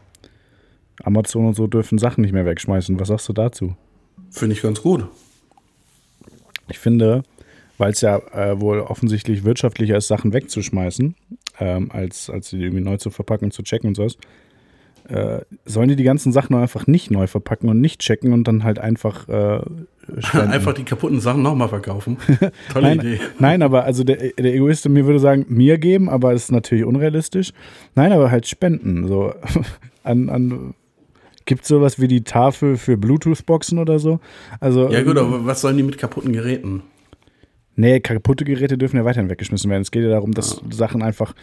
[1.03, 2.99] Amazon und so dürfen Sachen nicht mehr wegschmeißen.
[2.99, 3.75] Was sagst du dazu?
[4.29, 5.07] Finde ich ganz gut.
[6.69, 7.23] Ich finde,
[7.77, 11.15] weil es ja äh, wohl offensichtlich wirtschaftlicher ist, Sachen wegzuschmeißen,
[11.59, 14.17] ähm, als, als sie irgendwie neu zu verpacken und zu checken und sowas,
[15.09, 18.63] äh, sollen die die ganzen Sachen einfach nicht neu verpacken und nicht checken und dann
[18.63, 19.61] halt einfach äh,
[20.19, 20.51] spenden.
[20.51, 22.17] Einfach die kaputten Sachen nochmal verkaufen.
[22.73, 23.19] Tolle Nein, Idee.
[23.39, 26.51] nein, aber also der, der Egoist in mir würde sagen, mir geben, aber das ist
[26.51, 27.53] natürlich unrealistisch.
[27.95, 29.07] Nein, aber halt spenden.
[29.07, 29.33] So
[30.03, 30.73] an, an
[31.45, 34.19] gibt es sowas wie die Tafel für Bluetooth-Boxen oder so?
[34.59, 36.83] Also, Ja gut, aber was sollen die mit kaputten Geräten?
[37.77, 39.81] Nee, kaputte Geräte dürfen ja weiterhin weggeschmissen werden.
[39.81, 41.33] Es geht ja darum, dass Sachen einfach,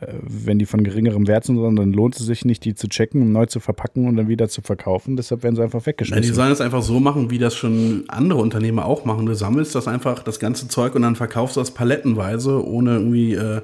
[0.00, 3.22] äh, wenn die von geringerem Wert sind, dann lohnt es sich nicht, die zu checken,
[3.22, 5.16] um neu zu verpacken und dann wieder zu verkaufen.
[5.16, 6.34] Deshalb werden sie einfach Ja, die weggeschmissen.
[6.34, 9.24] sollen es einfach so machen, wie das schon andere Unternehmer auch machen.
[9.26, 13.32] Du sammelst das einfach, das ganze Zeug und dann verkaufst du das palettenweise, ohne irgendwie,
[13.34, 13.62] äh,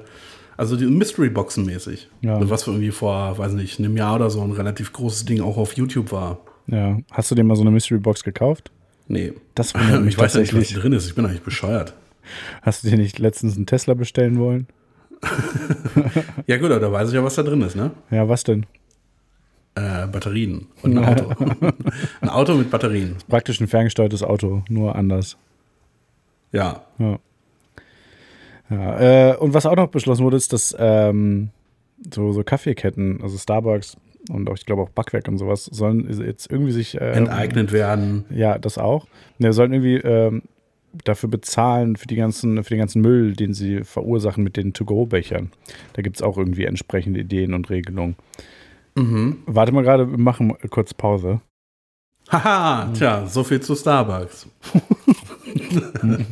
[0.57, 2.09] also die Mystery-Boxen mäßig.
[2.21, 2.37] Ja.
[2.37, 5.57] Also Was irgendwie vor, weiß nicht, einem Jahr oder so ein relativ großes Ding auch
[5.57, 6.39] auf YouTube war.
[6.67, 6.97] ja.
[7.11, 8.71] Hast du dir mal so eine Mystery Box gekauft?
[9.07, 9.33] Nee.
[9.53, 9.73] Das
[10.07, 11.05] ich weiß ja nicht, was drin ist.
[11.05, 11.93] Ich bin eigentlich bescheuert.
[12.61, 14.67] Hast du dir nicht letztens einen Tesla bestellen wollen?
[16.47, 17.91] Ja gut, aber da weiß ich ja, was da drin ist, ne?
[18.11, 18.65] Ja, was denn?
[19.75, 21.31] Äh, Batterien und ein Auto.
[22.21, 23.17] ein Auto mit Batterien.
[23.27, 25.37] Praktisch ein ferngesteuertes Auto, nur anders.
[26.51, 26.83] Ja.
[26.99, 27.19] Ja.
[28.69, 31.49] ja äh, und was auch noch beschlossen wurde, ist, dass ähm,
[32.13, 33.97] so, so Kaffeeketten, also Starbucks
[34.29, 38.25] und auch, ich glaube auch Backwerk und sowas, sollen jetzt irgendwie sich äh, Enteignet werden.
[38.29, 39.07] Ja, das auch.
[39.39, 40.43] Wir sollen irgendwie ähm,
[41.03, 45.51] dafür bezahlen, für, die ganzen, für den ganzen Müll, den sie verursachen mit den To-Go-Bechern.
[45.93, 48.15] Da gibt es auch irgendwie entsprechende Ideen und Regelungen.
[48.95, 49.39] Mhm.
[49.45, 51.41] Warte mal gerade, wir machen kurz Pause.
[52.29, 54.47] Haha, tja, so viel zu Starbucks.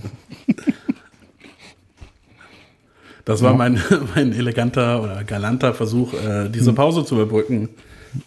[3.26, 3.82] Das war mein,
[4.16, 7.70] mein eleganter oder galanter Versuch, äh, diese Pause zu überbrücken,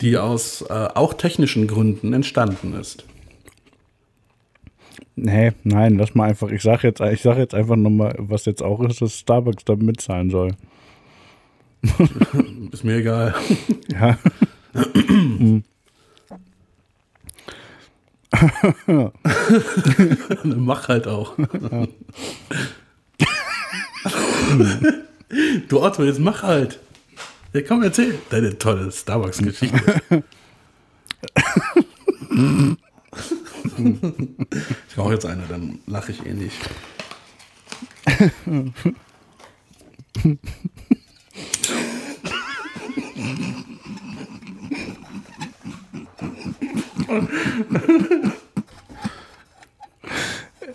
[0.00, 3.04] die aus äh, auch technischen Gründen entstanden ist.
[5.16, 6.50] Nee, nein, lass mal einfach.
[6.50, 9.74] Ich sage jetzt, ich sag jetzt einfach nochmal, was jetzt auch ist, dass Starbucks da
[9.74, 10.54] mitzahlen soll.
[12.72, 13.34] Ist mir egal.
[13.88, 14.18] Ja.
[20.44, 21.34] Mach halt auch.
[25.68, 26.78] du Otto, jetzt mach halt.
[27.54, 30.22] Ja, komm, erzähl deine tolle Starbucks-Geschichte.
[33.78, 36.56] ich rauche jetzt eine, dann lache ich eh nicht.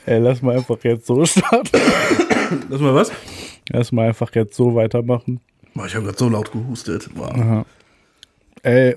[0.06, 1.80] Ey, lass mal einfach jetzt so starten.
[2.70, 3.12] Lass mal was?
[3.70, 5.40] Lass mal einfach jetzt so weitermachen.
[5.74, 7.10] Boah, ich habe gerade so laut gehustet.
[7.16, 7.66] Boah.
[8.64, 8.96] Ey,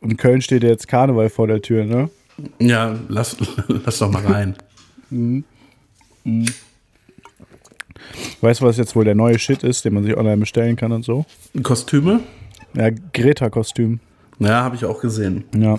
[0.00, 2.10] in Köln steht jetzt Karneval vor der Tür, ne?
[2.58, 3.36] Ja, lass,
[3.68, 4.56] lass doch mal rein.
[8.40, 10.92] Weißt du, was jetzt wohl der neue Shit ist, den man sich online bestellen kann
[10.92, 11.24] und so?
[11.62, 12.20] Kostüme?
[12.74, 14.00] Ja, Greta-Kostüm.
[14.38, 15.44] Ja, habe ich auch gesehen.
[15.56, 15.78] Ja.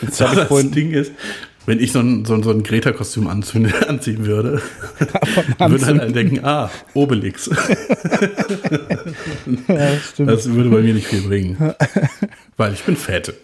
[0.00, 1.12] Jetzt ich Das vorhin, Ding ist,
[1.66, 4.62] wenn ich so ein, so ein, so ein Greta-Kostüm anziehen, anziehen würde,
[5.58, 7.50] würden halt alle denken, ah, Obelix.
[9.68, 10.30] ja, stimmt.
[10.30, 11.74] Das würde bei mir nicht viel bringen.
[12.56, 13.34] Weil ich bin fett.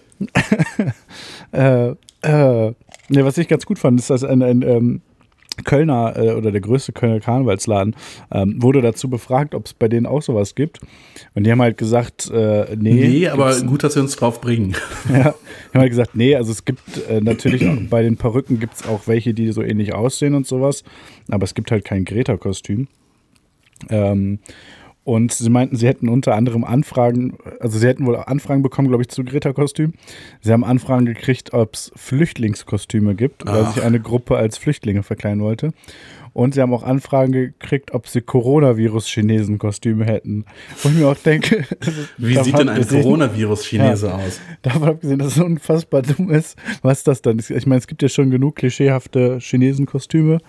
[1.53, 2.75] Äh, äh,
[3.09, 5.01] ne, was ich ganz gut fand, ist, dass ein, ein ähm,
[5.63, 7.95] Kölner äh, oder der größte Kölner Karnevalsladen
[8.33, 10.81] ähm, wurde dazu befragt, ob es bei denen auch sowas gibt.
[11.35, 12.95] Und die haben halt gesagt, äh, nee.
[12.95, 14.75] Nee, aber gut, dass wir uns drauf bringen.
[15.09, 18.59] Ja, die haben halt gesagt, nee, also es gibt äh, natürlich auch, bei den Perücken
[18.59, 20.83] gibt es auch welche, die so ähnlich aussehen und sowas,
[21.29, 22.89] aber es gibt halt kein Greta-Kostüm.
[23.91, 24.39] Ähm,
[25.05, 29.03] und sie meinten, sie hätten unter anderem Anfragen, also sie hätten wohl Anfragen bekommen, glaube
[29.03, 29.93] ich, zu Greta-Kostüm.
[30.41, 35.43] Sie haben Anfragen gekriegt, ob es Flüchtlingskostüme gibt, weil sich eine Gruppe als Flüchtlinge verkleiden
[35.43, 35.73] wollte.
[36.33, 40.47] Und sie haben auch Anfragen gekriegt, ob sie Coronavirus-Chinesen-Kostüme hätten.
[40.83, 41.65] Wo ich mir auch denke,
[42.19, 44.41] Wie sieht denn ein Coronavirus-Chinese aus?
[44.63, 47.51] Davon abgesehen, dass es unfassbar dumm ist, was das dann ist.
[47.51, 50.41] Ich meine, es gibt ja schon genug klischeehafte Chinesenkostüme,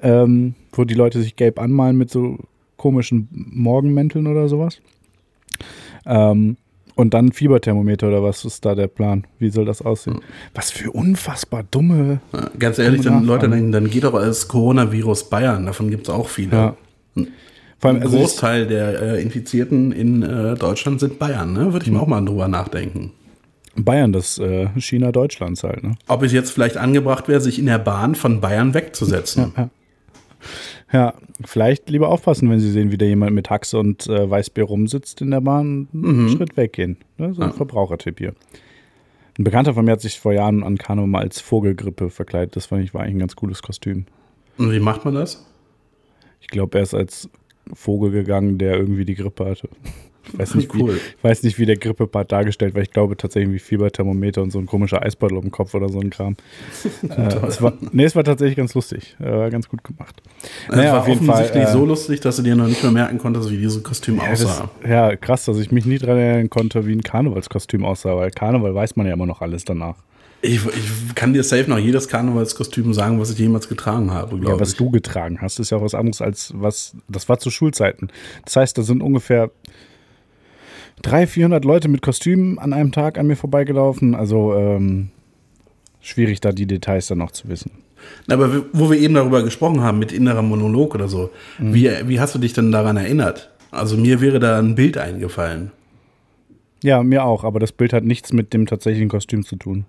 [0.00, 2.38] ähm, wo die Leute sich gelb anmalen mit so
[2.78, 4.80] komischen Morgenmänteln oder sowas.
[6.06, 6.56] Ähm,
[6.94, 9.24] und dann Fieberthermometer oder was ist da der Plan?
[9.38, 10.20] Wie soll das aussehen?
[10.54, 12.20] Was für unfassbar dumme.
[12.32, 15.66] Ja, Ganz ehrlich, man dann, Leute, dann, dann geht doch als Coronavirus Bayern.
[15.66, 16.50] Davon gibt es auch viele.
[16.56, 16.76] Ja.
[17.78, 21.52] Vor allem, Ein also ich, Großteil der äh, Infizierten in äh, Deutschland sind Bayern.
[21.52, 21.72] Ne?
[21.72, 21.94] Würde ich Hm.
[21.94, 23.12] mir auch mal drüber nachdenken.
[23.76, 25.94] Bayern, das äh, China Deutschlands halt, ne?
[26.08, 29.52] Ob es jetzt vielleicht angebracht wäre, sich in der Bahn von Bayern wegzusetzen.
[30.92, 34.64] Ja, vielleicht lieber aufpassen, wenn Sie sehen, wie da jemand mit Haxe und äh, Weißbier
[34.64, 36.96] rumsitzt in der Bahn, einen Schritt weggehen.
[37.18, 37.34] Ne?
[37.34, 37.54] So ein Ja.
[37.54, 38.34] Verbrauchertipp hier.
[39.38, 42.56] Ein Bekannter von mir hat sich vor Jahren an Karneval mal als Vogelgrippe verkleidet.
[42.56, 44.06] Das fand ich, war eigentlich ein ganz cooles Kostüm.
[44.56, 45.44] Und wie macht man das?
[46.40, 47.28] Ich glaube, er ist als
[47.74, 49.68] Vogel gegangen, der irgendwie die Grippe hatte.
[50.32, 50.94] Ich weiß nicht, Cool.
[50.94, 52.82] wie, ich weiß nicht, wie der Grippepart dargestellt war.
[52.82, 56.00] Ich glaube tatsächlich wie Fieberthermometer und so ein komischer Eisbeutel auf dem Kopf oder so
[56.00, 56.36] ein Kram.
[57.08, 59.16] äh, es war, nee, es war tatsächlich ganz lustig.
[59.20, 60.22] Äh, ganz gut gemacht.
[60.68, 62.82] Es Naja, war auf jeden Fall, offensichtlich äh, so lustig, dass du dir noch nicht
[62.82, 64.70] mehr merken konntest, wie dieses Kostüm Ja, das, aussah.
[64.86, 68.74] ja, krass, dass ich mich nie daran erinnern konnte, wie ein Karnevalskostüm aussah, weil Karneval
[68.74, 69.96] weiß man ja immer noch alles danach.
[70.40, 74.60] Ich, ich kann dir safe noch jedes Karnevalskostüm sagen, was ich jemals getragen habe, Ja,
[74.60, 74.76] was ich.
[74.76, 78.08] du getragen hast, ist ja auch was anderes als was, das war zu Schulzeiten.
[78.44, 79.50] Das heißt, da sind ungefähr
[81.02, 84.14] 300, 400 Leute mit Kostümen an einem Tag an mir vorbeigelaufen.
[84.14, 85.08] Also ähm,
[86.00, 87.70] schwierig, da die Details dann noch zu wissen.
[88.26, 91.74] Na, Aber wo wir eben darüber gesprochen haben, mit innerer Monolog oder so, Mhm.
[91.74, 93.50] wie, wie hast du dich denn daran erinnert?
[93.70, 95.72] Also mir wäre da ein Bild eingefallen.
[96.82, 99.84] Ja, mir auch, aber das Bild hat nichts mit dem tatsächlichen Kostüm zu tun.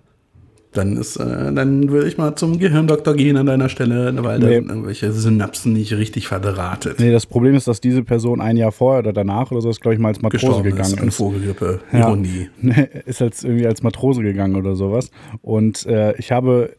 [0.72, 4.46] Dann ist, äh, dann würde ich mal zum Gehirndoktor gehen an deiner Stelle, weil da
[4.46, 4.54] Nee.
[4.56, 7.00] sind irgendwelche Synapsen nicht richtig verdrahtet.
[7.00, 9.80] Nee, das Problem ist, dass diese Person ein Jahr vorher oder danach oder so ist,
[9.80, 11.16] glaube ich, mal als Matrose Gestorben gegangen ist an ist.
[11.16, 11.80] Vogelgrippe.
[11.92, 11.98] Ja.
[12.08, 12.48] Ironie.
[13.06, 15.10] ist als irgendwie als Matrose gegangen oder sowas.
[15.42, 16.76] Und äh, ich habe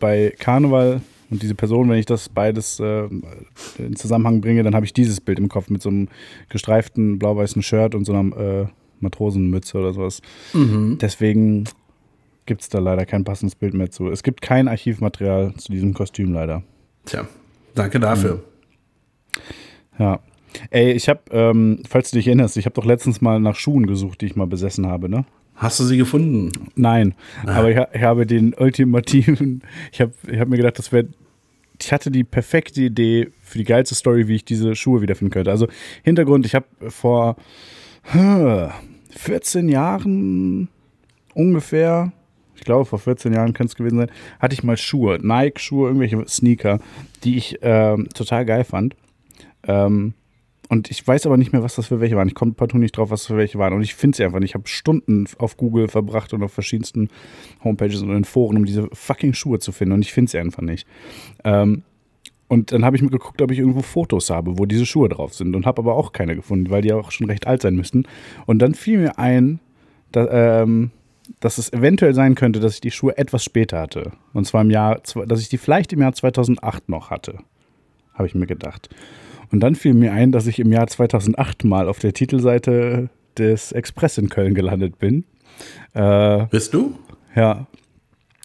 [0.00, 1.00] bei Karneval
[1.30, 3.04] und diese Person, wenn ich das beides äh,
[3.78, 6.08] in Zusammenhang bringe, dann habe ich dieses Bild im Kopf mit so einem
[6.48, 8.66] gestreiften blau-weißen Shirt und so einer äh,
[9.00, 10.20] Matrosenmütze oder sowas.
[11.00, 11.64] Deswegen
[12.46, 14.08] gibt es da leider kein passendes Bild mehr zu.
[14.08, 16.62] Es gibt kein Archivmaterial zu diesem Kostüm leider.
[17.04, 17.26] Tja,
[17.74, 18.42] danke dafür.
[19.98, 20.20] Ja.
[20.70, 23.86] Ey, ich habe, ähm, falls du dich erinnerst, ich habe doch letztens mal nach Schuhen
[23.86, 25.24] gesucht, die ich mal besessen habe, ne?
[25.56, 26.50] Hast du sie gefunden?
[26.74, 27.14] Nein,
[27.46, 31.08] aber ich, ich habe den ultimativen, ich habe ich hab mir gedacht, das wäre,
[31.80, 35.50] ich hatte die perfekte Idee für die geilste Story, wie ich diese Schuhe wiederfinden könnte.
[35.50, 35.68] Also
[36.02, 37.36] Hintergrund, ich habe vor
[38.02, 38.70] hm,
[39.10, 40.68] 14 Jahren
[41.34, 42.12] ungefähr,
[42.56, 46.22] ich glaube vor 14 Jahren könnte es gewesen sein, hatte ich mal Schuhe, Nike-Schuhe, irgendwelche
[46.28, 46.80] Sneaker,
[47.24, 48.96] die ich ähm, total geil fand.
[49.66, 50.14] Ähm,
[50.68, 52.28] und ich weiß aber nicht mehr, was das für welche waren.
[52.28, 53.74] Ich komme partout nicht drauf, was das für welche waren.
[53.74, 54.50] Und ich finde sie einfach nicht.
[54.50, 57.10] Ich habe Stunden auf Google verbracht und auf verschiedensten
[57.62, 59.92] Homepages und in Foren, um diese fucking Schuhe zu finden.
[59.92, 60.86] Und ich finde sie einfach nicht.
[61.44, 61.82] Ähm,
[62.48, 65.34] und dann habe ich mir geguckt, ob ich irgendwo Fotos habe, wo diese Schuhe drauf
[65.34, 65.54] sind.
[65.54, 68.04] Und habe aber auch keine gefunden, weil die auch schon recht alt sein müssten.
[68.46, 69.60] Und dann fiel mir ein,
[70.12, 70.90] da, ähm,
[71.40, 74.12] dass es eventuell sein könnte, dass ich die Schuhe etwas später hatte.
[74.32, 77.38] Und zwar im Jahr, dass ich die vielleicht im Jahr 2008 noch hatte.
[78.14, 78.88] Habe ich mir gedacht.
[79.50, 83.08] Und dann fiel mir ein, dass ich im Jahr 2008 mal auf der Titelseite
[83.38, 85.24] des Express in Köln gelandet bin.
[85.92, 86.98] Äh, Bist du?
[87.34, 87.66] ja,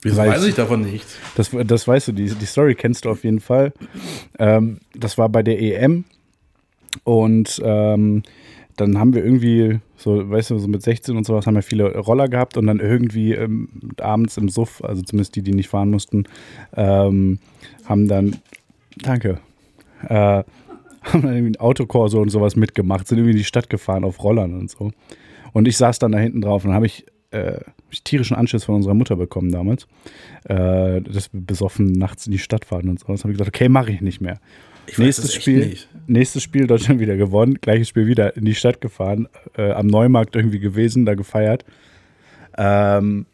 [0.02, 1.18] Wieso Weiß- weiß ich davon nichts?
[1.36, 3.74] das, das weißt du, die, die Story kennst du auf jeden Fall.
[4.38, 6.06] Ähm, das war bei der EM
[7.04, 8.24] und ähm,
[8.80, 11.98] dann haben wir irgendwie, so, weißt du, so mit 16 und sowas haben wir viele
[11.98, 15.90] Roller gehabt und dann irgendwie ähm, abends im Suff, also zumindest die, die nicht fahren
[15.90, 16.26] mussten,
[16.76, 17.40] ähm,
[17.86, 18.38] haben dann,
[18.98, 19.40] danke,
[20.08, 20.44] äh,
[21.02, 24.24] haben dann irgendwie ein Autokorso und sowas mitgemacht, sind irgendwie in die Stadt gefahren auf
[24.24, 24.92] Rollern und so.
[25.54, 28.76] Und ich saß dann da hinten drauf und habe ich, äh, ich tierischen Anschiss von
[28.76, 29.88] unserer Mutter bekommen damals,
[30.46, 33.08] äh, dass wir besoffen nachts in die Stadt fahren und so.
[33.08, 34.40] Das habe ich gesagt, okay, mache ich nicht mehr.
[34.92, 39.28] Ich nächstes Spiel, nächstes Spiel Deutschland wieder gewonnen, gleiches Spiel wieder in die Stadt gefahren,
[39.58, 41.66] äh, am Neumarkt irgendwie gewesen, da gefeiert.
[42.58, 43.26] Ähm,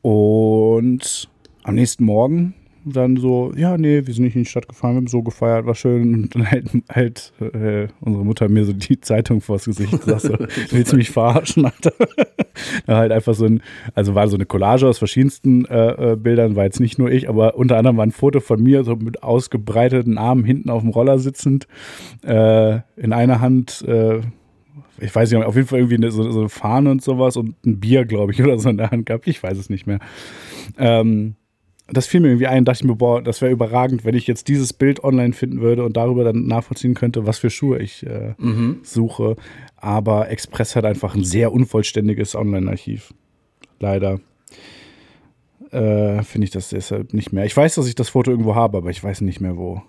[0.00, 1.28] und
[1.62, 4.98] am nächsten Morgen dann so, ja, nee, wir sind nicht in die Stadt gefahren, wir
[4.98, 6.14] haben so gefeiert, war schön.
[6.14, 10.30] Und dann halt, halt äh, unsere Mutter mir so die Zeitung vors Gesicht so,
[10.70, 11.92] willst du mich verarschen, Alter?
[12.86, 13.62] da halt einfach so ein,
[13.94, 17.28] also war so eine Collage aus verschiedensten äh, äh, Bildern, war jetzt nicht nur ich,
[17.28, 20.90] aber unter anderem war ein Foto von mir, so mit ausgebreiteten Armen hinten auf dem
[20.90, 21.66] Roller sitzend,
[22.22, 24.20] äh, in einer Hand, äh,
[24.98, 27.54] ich weiß nicht, auf jeden Fall irgendwie eine, so, so eine Fahne und sowas und
[27.66, 29.26] ein Bier, glaube ich, oder so in der Hand gehabt.
[29.26, 29.98] Ich weiß es nicht mehr.
[30.78, 31.34] Ähm,
[31.88, 34.48] das fiel mir irgendwie ein, dachte ich mir, boah, das wäre überragend, wenn ich jetzt
[34.48, 38.34] dieses Bild online finden würde und darüber dann nachvollziehen könnte, was für Schuhe ich äh,
[38.82, 39.36] suche.
[39.76, 43.12] Aber Express hat einfach ein sehr unvollständiges Online-Archiv.
[43.80, 44.20] Leider.
[45.70, 47.44] Äh, Finde ich das deshalb nicht mehr.
[47.44, 49.82] Ich weiß, dass ich das Foto irgendwo habe, aber ich weiß nicht mehr wo.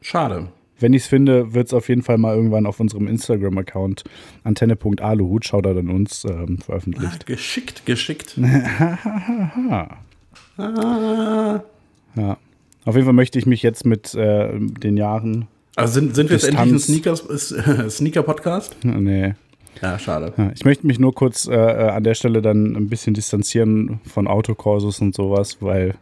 [0.00, 0.48] Schade.
[0.80, 4.02] Wenn ich es finde, wird es auf jeden Fall mal irgendwann auf unserem Instagram-Account
[4.42, 7.26] antenne.aluhut, schau da dann uns, ähm, veröffentlicht.
[7.26, 8.36] Geschickt, geschickt.
[10.56, 12.36] Ja.
[12.84, 15.48] Auf jeden Fall möchte ich mich jetzt mit äh, den Jahren.
[15.76, 18.76] Also sind, sind wir jetzt endlich ein äh, Sneaker-Podcast?
[18.84, 19.34] Nee.
[19.82, 20.52] ja, schade.
[20.54, 25.00] Ich möchte mich nur kurz äh, an der Stelle dann ein bisschen distanzieren von Autokursus
[25.00, 25.96] und sowas, weil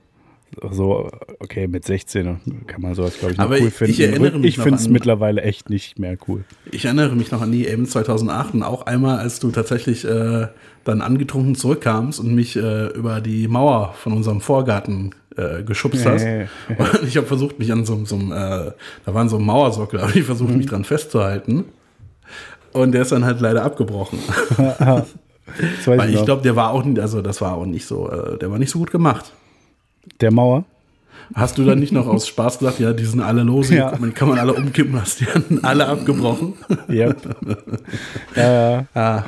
[0.71, 1.09] so,
[1.41, 3.93] okay, mit 16 kann man sowas, glaube ich, noch Aber cool finden.
[3.93, 6.45] ich erinnere mich ich finde es mittlerweile echt nicht mehr cool.
[6.71, 10.49] Ich erinnere mich noch an die EM 2008 und auch einmal, als du tatsächlich äh,
[10.85, 16.25] dann angetrunken zurückkamst und mich äh, über die Mauer von unserem Vorgarten äh, geschubst hast.
[16.25, 18.73] Und ich habe versucht, mich an so, so einem, äh,
[19.07, 20.59] da waren so ein Mauersockel, aber ich versucht, Mhm.
[20.59, 21.65] mich dran festzuhalten.
[22.73, 24.19] Und der ist dann halt leider abgebrochen.
[25.87, 28.51] Weil ich glaube, der war auch, nicht- also das war auch nicht so, äh, der
[28.51, 29.33] war nicht so gut gemacht.
[30.21, 30.65] Der Mauer?
[31.35, 33.93] Hast du dann nicht noch aus Spaß gesagt, ja, die sind alle lose, Ja.
[33.97, 36.55] die kann man alle umkippen, hast die dann alle abgebrochen?
[36.89, 37.15] Ja.
[38.37, 38.87] ja, ja.
[38.95, 39.23] Ah,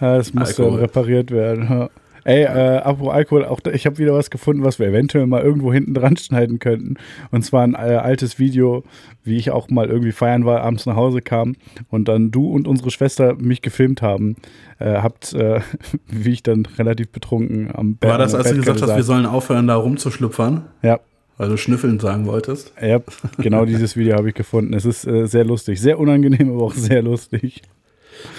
[0.00, 0.80] Ja, das muss dann Alkohol.
[0.80, 1.66] repariert werden.
[1.70, 1.90] Ja.
[2.24, 5.72] Ey, äh, apropos Alkohol, auch ich habe wieder was gefunden, was wir eventuell mal irgendwo
[5.72, 6.96] hinten dran schneiden könnten.
[7.30, 8.82] Und zwar ein äh, altes Video,
[9.22, 11.54] wie ich auch mal irgendwie feiern war, abends nach Hause kam
[11.90, 14.36] und dann du und unsere Schwester mich gefilmt haben.
[14.78, 15.60] Äh, habt, äh,
[16.06, 19.26] wie ich dann relativ betrunken am Bett war das, als du gesagt hast, wir sollen
[19.26, 20.64] aufhören, da rumzuschlüpfern?
[20.82, 21.00] Ja,
[21.36, 22.72] Weil du schnüffeln sagen wolltest.
[22.80, 23.00] ja,
[23.36, 24.72] genau dieses Video habe ich gefunden.
[24.72, 25.80] Es ist äh, sehr lustig.
[25.80, 27.62] Sehr unangenehm, aber auch sehr lustig.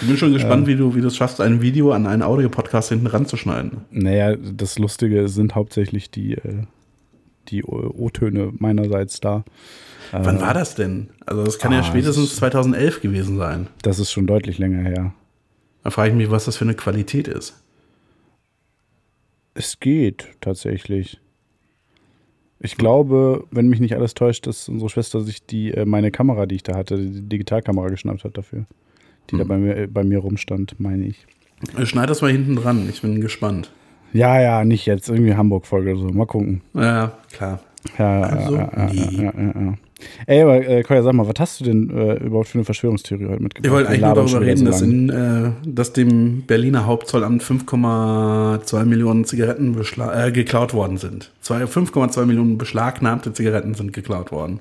[0.02, 2.90] Ich bin schon gespannt, wie du wie du es schaffst, ein Video an einen Audiopodcast
[2.90, 3.82] hinten ranzuschneiden.
[3.92, 6.64] Naja, das Lustige sind hauptsächlich die, äh,
[7.50, 9.44] die O-Töne meinerseits da.
[10.12, 11.10] Wann war das denn?
[11.26, 13.68] Also das kann ja ah, spätestens das 2011 gewesen sein.
[13.82, 15.14] Das ist schon deutlich länger her.
[15.84, 17.62] Da frage ich mich, was das für eine Qualität ist.
[19.54, 21.20] Es geht tatsächlich.
[22.60, 26.46] Ich glaube, wenn mich nicht alles täuscht, dass unsere Schwester sich die äh, meine Kamera,
[26.46, 28.66] die ich da hatte, die Digitalkamera geschnappt hat dafür.
[29.32, 31.26] Die da bei mir, äh, bei mir rumstand, meine ich.
[31.86, 33.72] Schneid das mal hinten dran, ich bin gespannt.
[34.14, 35.10] Ja, ja, nicht jetzt.
[35.10, 36.08] Irgendwie Hamburg-Folge oder so.
[36.10, 36.62] Mal gucken.
[36.74, 37.60] Ja, klar.
[37.98, 39.18] Ja, Also, ja, ja, nee.
[39.24, 39.74] ja, ja, ja.
[40.28, 43.26] Ey, aber äh, Koya, sag mal, was hast du denn äh, überhaupt für eine Verschwörungstheorie
[43.28, 43.66] heute mitgebracht?
[43.66, 48.86] Ich wollte eigentlich nur darüber reden, so dass, in, äh, dass dem Berliner Hauptzollamt 5,2
[48.86, 49.76] Millionen Zigaretten
[50.14, 51.32] äh, geklaut worden sind.
[51.42, 54.60] Zwei- 5,2 Millionen beschlagnahmte Zigaretten sind geklaut worden.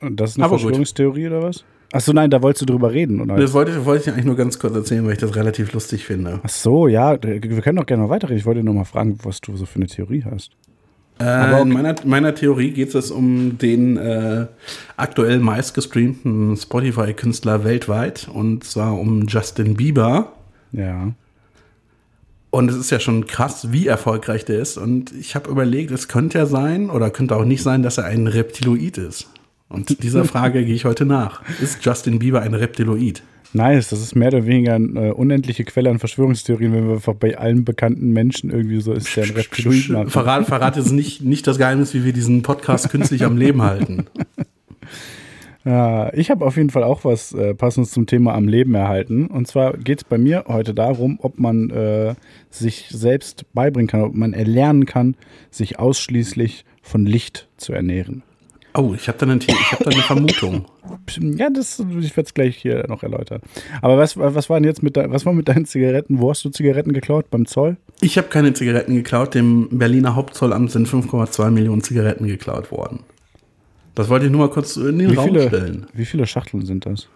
[0.00, 0.62] Und Das ist eine aber gut.
[0.62, 1.64] Verschwörungstheorie oder was?
[1.92, 3.36] Achso, nein, da wolltest du drüber reden, oder?
[3.36, 6.40] Das wollte, wollte ich eigentlich nur ganz kurz erzählen, weil ich das relativ lustig finde.
[6.42, 8.38] Ach so, ja, wir können doch gerne mal weiterreden.
[8.38, 10.50] Ich wollte nur mal fragen, was du so für eine Theorie hast.
[11.20, 14.46] Äh, in meiner, meiner Theorie geht es um den äh,
[14.96, 20.32] aktuell meistgestreamten Spotify-Künstler weltweit und zwar um Justin Bieber.
[20.72, 21.12] Ja.
[22.50, 24.76] Und es ist ja schon krass, wie erfolgreich der ist.
[24.76, 28.04] Und ich habe überlegt, es könnte ja sein oder könnte auch nicht sein, dass er
[28.04, 29.28] ein Reptiloid ist.
[29.68, 31.42] Und dieser Frage gehe ich heute nach.
[31.60, 33.22] Ist Justin Bieber ein Reptiloid?
[33.52, 37.14] Nice, das ist mehr oder weniger eine äh, unendliche Quelle an Verschwörungstheorien, wenn wir einfach
[37.14, 40.10] bei allen bekannten Menschen irgendwie so ist, der ein Reptiloid.
[40.10, 44.06] Verrat, verrat jetzt nicht, nicht das Geheimnis, wie wir diesen Podcast künstlich am Leben halten.
[45.66, 49.28] Ja, ich habe auf jeden Fall auch was äh, passendes zum Thema am Leben erhalten.
[49.28, 52.14] Und zwar geht es bei mir heute darum, ob man äh,
[52.50, 55.16] sich selbst beibringen kann, ob man erlernen kann,
[55.50, 58.22] sich ausschließlich von Licht zu ernähren.
[58.76, 60.66] Oh, ich habe da, ich hab da eine Vermutung.
[61.18, 63.42] Ja, das, ich werde es gleich hier noch erläutern.
[63.82, 66.18] Aber was, was war denn jetzt mit, dein, was war mit deinen Zigaretten?
[66.18, 67.30] Wo hast du Zigaretten geklaut?
[67.30, 67.76] Beim Zoll?
[68.00, 69.34] Ich habe keine Zigaretten geklaut.
[69.34, 73.00] Dem Berliner Hauptzollamt sind 5,2 Millionen Zigaretten geklaut worden.
[73.94, 75.86] Das wollte ich nur mal kurz in den Wie Raum viele, stellen.
[75.92, 77.06] wie viele Schachteln sind das?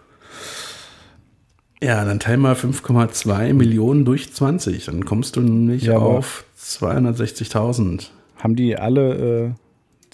[1.81, 4.85] Ja, dann teil mal 5,2 Millionen durch 20.
[4.85, 8.07] Dann kommst du nämlich Ja, auf 260.000.
[8.37, 9.13] Haben die alle,
[9.47, 9.51] äh,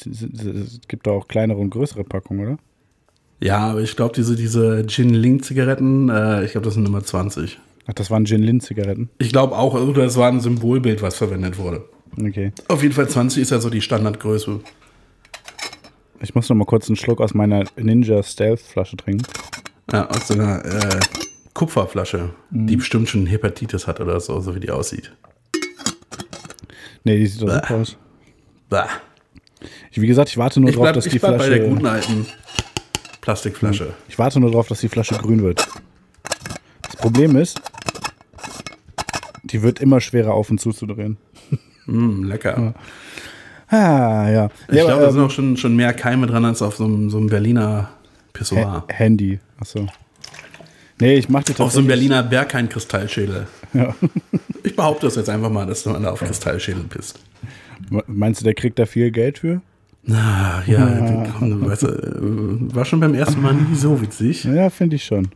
[0.05, 2.57] es gibt da auch kleinere und größere Packungen, oder?
[3.41, 7.59] Ja, aber ich glaube, diese, diese Gin-Ling-Zigaretten, äh, ich glaube, das sind Nummer 20.
[7.87, 9.09] Ach, das waren Gin-Lin-Zigaretten.
[9.19, 11.83] Ich glaube auch, oder es war ein Symbolbild, was verwendet wurde.
[12.19, 12.53] Okay.
[12.69, 14.61] Auf jeden Fall 20 ist ja so die Standardgröße.
[16.21, 19.25] Ich muss noch mal kurz einen Schluck aus meiner Ninja Stealth Flasche trinken.
[19.91, 20.99] Ja, aus so einer äh,
[21.53, 22.67] Kupferflasche, Mhm.
[22.67, 25.11] die bestimmt schon Hepatitis hat oder so, so wie die aussieht.
[27.03, 27.97] Nee, die sieht doch super aus.
[28.69, 28.87] Bah.
[29.91, 31.49] Ich, wie gesagt, ich warte nur Ich drauf, bleib, dass die ich bei Flasche.
[31.49, 32.25] der guten alten
[33.21, 33.93] Plastikflasche.
[34.07, 35.67] Ich warte nur drauf, dass die Flasche grün wird.
[36.83, 37.59] Das Problem ist,
[39.43, 41.17] die wird immer schwerer auf und zuzudrehen.
[41.85, 42.73] Mm, lecker.
[43.67, 44.49] Ah, ja.
[44.69, 46.85] Ich ja, glaube, da sind ähm, auch schon, schon mehr Keime dran als auf so
[46.85, 47.89] einem, so einem Berliner
[48.33, 48.65] Pissoir.
[48.71, 49.39] Ha- Handy.
[49.59, 49.87] Achso.
[50.99, 51.87] Nee, ich mach die Auf so einem.
[51.87, 53.47] Berliner Berghain-Kristallschädel.
[53.73, 53.93] Ja.
[54.63, 57.19] Ich behaupte das jetzt einfach mal, dass du da auf Kristallschädel bist.
[58.07, 59.61] Meinst du, der kriegt da viel Geld für?
[60.03, 64.43] Na, ja, komm, du weißt, äh, war schon beim ersten Mal nie so witzig.
[64.43, 65.29] Ja, finde ich schon.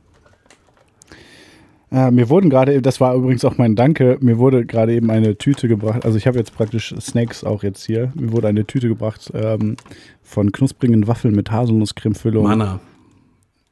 [1.92, 5.38] Äh, mir wurden gerade, das war übrigens auch mein Danke, mir wurde gerade eben eine
[5.38, 6.06] Tüte gebracht.
[6.06, 8.12] Also ich habe jetzt praktisch Snacks auch jetzt hier.
[8.14, 9.76] Mir wurde eine Tüte gebracht ähm,
[10.22, 12.44] von knusprigen Waffeln mit Haselnusscremefüllung.
[12.44, 12.80] Mana.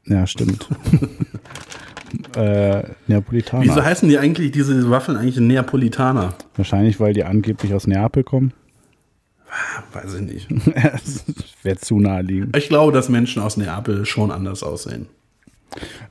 [0.06, 0.68] Ja, stimmt.
[2.36, 3.64] äh, Neapolitaner.
[3.64, 6.34] Wieso heißen die eigentlich, diese Waffeln eigentlich Neapolitaner?
[6.56, 8.54] Wahrscheinlich, weil die angeblich aus Neapel kommen.
[9.94, 10.48] Weiß ich nicht.
[10.76, 11.26] das
[11.64, 12.56] wäre zu naheliegend.
[12.58, 15.08] Ich glaube, dass Menschen aus Neapel schon anders aussehen.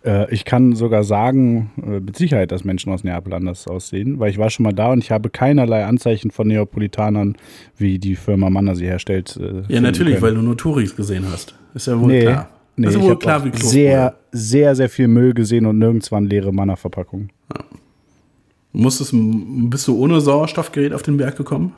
[0.05, 4.31] Äh, ich kann sogar sagen, äh, mit Sicherheit, dass Menschen aus Neapel anders aussehen, weil
[4.31, 7.37] ich war schon mal da und ich habe keinerlei Anzeichen von Neapolitanern,
[7.77, 9.39] wie die Firma Manner sie herstellt.
[9.41, 10.23] äh, Ja, natürlich, können.
[10.23, 11.55] weil du nur Touris gesehen hast.
[11.75, 12.49] Ist ja wohl Nee, klar.
[12.77, 15.79] Nee ist ja ich wohl habe klar, wie sehr, sehr, sehr viel Müll gesehen und
[15.79, 17.31] nirgends waren leere Manner-Verpackungen.
[18.73, 21.73] Musstest, bist du ohne Sauerstoffgerät auf den Berg gekommen?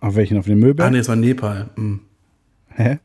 [0.00, 0.38] Auf welchen?
[0.38, 0.90] Auf den Ah, Müllberg?
[0.92, 1.68] nee, es war Nepal.
[1.76, 2.00] Hm.
[2.70, 2.98] Hä?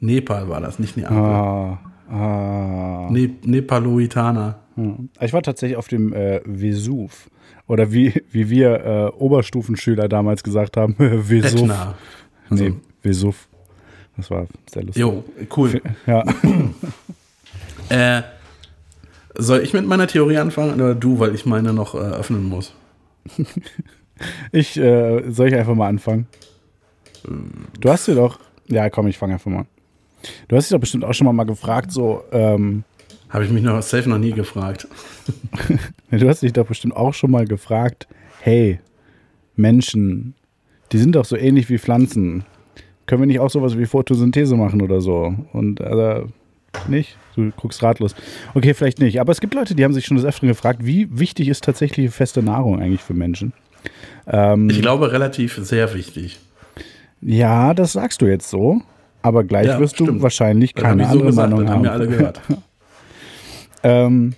[0.00, 1.16] Nepal war das, nicht Neapel.
[1.16, 1.78] Ah,
[2.10, 3.08] ah.
[3.10, 4.58] Ne Nepaloitaner.
[4.74, 5.10] Hm.
[5.20, 7.30] Ich war tatsächlich auf dem äh, Vesuv.
[7.68, 11.62] Oder wie, wie wir äh, Oberstufenschüler damals gesagt haben, Vesuv.
[11.62, 11.94] Etna.
[12.50, 13.48] Nee, Vesuv.
[14.16, 15.00] Das war sehr lustig.
[15.00, 15.24] Jo,
[15.56, 15.80] cool.
[16.06, 16.24] Ja.
[17.88, 18.22] Äh,
[19.34, 22.72] soll ich mit meiner Theorie anfangen oder du, weil ich meine noch äh, öffnen muss?
[24.52, 26.26] Ich, äh, soll ich einfach mal anfangen?
[27.80, 28.38] Du hast dir doch,
[28.68, 29.60] ja komm, ich fange einfach mal.
[29.60, 29.66] an.
[30.48, 32.84] Du hast dich doch bestimmt auch schon mal, mal gefragt, so, ähm,
[33.30, 34.86] Habe ich mich noch safe noch nie gefragt.
[36.10, 38.06] du hast dich doch bestimmt auch schon mal gefragt,
[38.40, 38.78] hey,
[39.56, 40.34] Menschen,
[40.92, 42.44] die sind doch so ähnlich wie Pflanzen.
[43.06, 45.34] Können wir nicht auch sowas wie Photosynthese machen oder so?
[45.52, 46.28] Und also,
[46.88, 47.16] nicht?
[47.36, 48.14] Du guckst ratlos.
[48.54, 49.20] Okay, vielleicht nicht.
[49.20, 52.10] Aber es gibt Leute, die haben sich schon des Öfteren gefragt, wie wichtig ist tatsächlich
[52.10, 53.52] feste Nahrung eigentlich für Menschen?
[54.26, 56.38] Ähm, Ich glaube, relativ sehr wichtig.
[57.20, 58.80] Ja, das sagst du jetzt so,
[59.22, 60.22] aber gleich Ja, wirst du stimmt.
[60.22, 61.84] wahrscheinlich Das hab keine ich so andere gesagt, Meinung das haben haben.
[61.84, 62.40] wir alle gehört.
[63.84, 64.34] Ähm,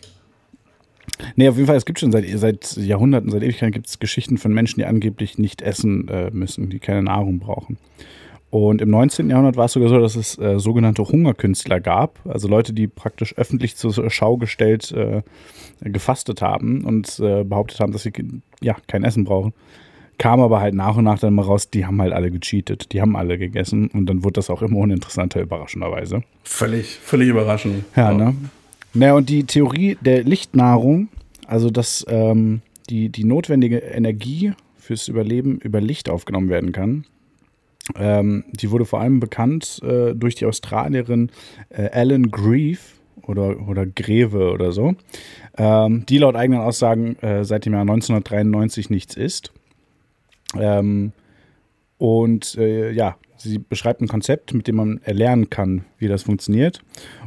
[1.37, 4.39] nee, auf jeden Fall, es gibt schon seit, seit Jahrhunderten, seit Ewigkeiten gibt es Geschichten
[4.39, 7.77] von Menschen, die angeblich nicht essen äh, müssen, die keine Nahrung brauchen.
[8.55, 9.31] Und im 19.
[9.31, 13.37] Jahrhundert war es sogar so, dass es äh, sogenannte Hungerkünstler gab, also Leute, die praktisch
[13.37, 15.23] öffentlich zur Schau gestellt äh,
[15.81, 18.13] gefastet haben und äh, behauptet haben, dass sie
[18.61, 19.55] ja kein Essen brauchen.
[20.19, 23.01] Kam aber halt nach und nach dann mal raus, die haben halt alle gecheatet, die
[23.01, 26.23] haben alle gegessen und dann wurde das auch immer uninteressanter, überraschenderweise.
[26.45, 27.85] Völlig, völlig überraschend.
[27.97, 28.37] Ja, ne?
[28.93, 31.09] Naja, und die Theorie der Lichtnahrung,
[31.49, 37.05] also dass ähm, die, die notwendige Energie fürs Überleben über Licht aufgenommen werden kann,
[37.97, 41.31] ähm, die wurde vor allem bekannt äh, durch die Australierin
[41.69, 42.81] äh, Ellen Grieve
[43.23, 44.95] oder, oder Greve oder so,
[45.57, 49.53] ähm, die laut eigenen Aussagen äh, seit dem Jahr 1993 nichts isst.
[50.59, 51.13] Ähm,
[51.99, 56.83] und äh, ja, sie beschreibt ein Konzept, mit dem man erlernen kann, wie das funktioniert.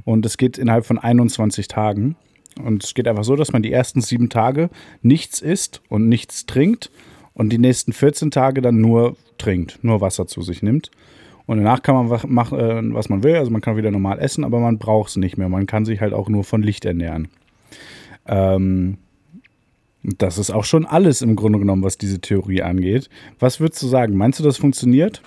[0.06, 2.16] Und es geht innerhalb von 21 Tagen.
[2.64, 4.70] Und es geht einfach so, dass man die ersten sieben Tage
[5.02, 6.92] nichts isst und nichts trinkt
[7.34, 10.92] und die nächsten 14 Tage dann nur trinkt, nur Wasser zu sich nimmt.
[11.46, 13.36] Und danach kann man machen, äh, was man will.
[13.36, 15.48] Also man kann wieder normal essen, aber man braucht es nicht mehr.
[15.48, 17.30] Man kann sich halt auch nur von Licht ernähren.
[18.26, 18.98] Ähm,
[20.04, 23.10] das ist auch schon alles im Grunde genommen, was diese Theorie angeht.
[23.40, 24.16] Was würdest du sagen?
[24.16, 25.22] Meinst du, das funktioniert?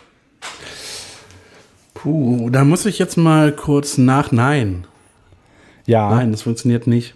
[1.95, 4.33] Puh, da muss ich jetzt mal kurz nach.
[4.33, 4.87] Nein.
[5.87, 7.15] Ja, Nein, das funktioniert nicht.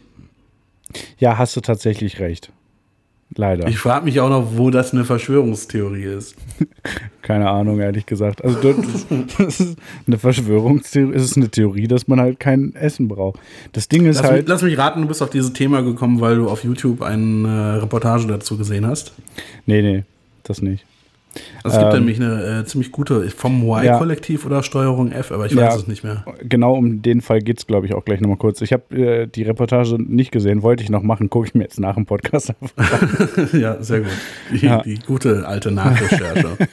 [1.18, 2.52] ja, hast du tatsächlich recht.
[3.36, 3.66] Leider.
[3.66, 6.36] Ich frage mich auch noch, wo das eine Verschwörungstheorie ist.
[7.22, 8.44] Keine Ahnung, ehrlich gesagt.
[8.44, 9.06] Also das,
[9.38, 11.14] das ist eine Verschwörungstheorie.
[11.14, 13.40] Es ist eine Theorie, dass man halt kein Essen braucht.
[13.72, 14.48] Das Ding ist Lass, mich, halt.
[14.48, 18.26] lass mich raten, du bist auf dieses Thema gekommen, weil du auf YouTube eine Reportage
[18.26, 19.12] dazu gesehen hast.
[19.66, 20.04] Nee, nee,
[20.44, 20.84] das nicht.
[21.62, 23.94] Also es gibt Ähm, nämlich eine äh, ziemlich gute vom Ja.
[23.96, 25.76] Y-Kollektiv oder Steuerung F, aber ich weiß Ja.
[25.76, 26.24] es nicht mehr.
[26.42, 28.60] Genau um den Fall geht es, glaube ich, auch gleich nochmal kurz.
[28.60, 31.80] Ich habe äh, die Reportage nicht gesehen, wollte ich noch machen, gucke ich mir jetzt
[31.80, 33.52] nach dem Podcast einfach.
[33.52, 34.10] ja, sehr gut.
[34.52, 34.82] Die, Ja.
[34.82, 36.56] die gute alte Nachrecherche.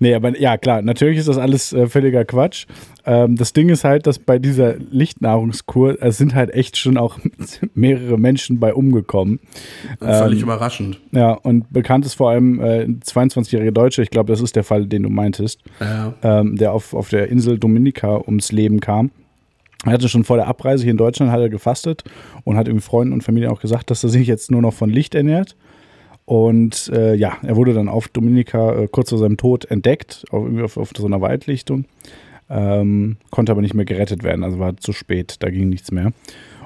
[0.00, 2.66] Nee, aber ja, klar, natürlich ist das alles äh, völliger Quatsch.
[3.04, 4.74] Ähm, das Ding ist halt, dass bei dieser
[5.22, 7.18] Lichtnahrungskur, es sind halt echt schon auch
[7.74, 9.40] mehrere Menschen bei umgekommen.
[10.00, 11.00] Völlig Ähm, überraschend.
[11.12, 14.64] Ja, und bekannt ist vor allem äh, ein 22-jähriger Deutsche, ich glaube, das ist der
[14.64, 16.14] Fall, den du meintest, Ja.
[16.22, 19.10] ähm, der auf, auf der Insel Dominica ums Leben kam.
[19.84, 22.02] Er hatte schon vor der Abreise hier in Deutschland hat er gefastet
[22.44, 24.90] und hat irgendwie Freunden und Familie auch gesagt, dass er sich jetzt nur noch von
[24.90, 25.56] Licht ernährt.
[26.28, 30.46] Und äh, ja, er wurde dann auf Dominica äh, kurz vor seinem Tod entdeckt, auf,
[30.62, 31.86] auf, auf so einer Waldlichtung.
[32.50, 36.12] Ähm, konnte aber nicht mehr gerettet werden, also war zu spät, da ging nichts mehr.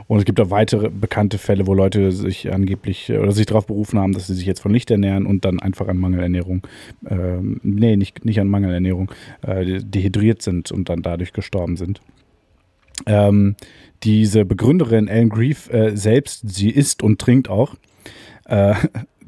[0.08, 3.68] Und es gibt auch weitere bekannte Fälle, wo Leute sich angeblich äh, oder sich darauf
[3.68, 6.66] berufen haben, dass sie sich jetzt von Licht ernähren und dann einfach an Mangelernährung,
[7.08, 12.00] ähm, nee, nicht, nicht an Mangelernährung, äh, dehydriert sind und dann dadurch gestorben sind.
[13.06, 13.54] Ähm,
[14.02, 17.76] diese Begründerin Ellen Grief äh, selbst, sie isst und trinkt auch.
[18.46, 18.74] Äh,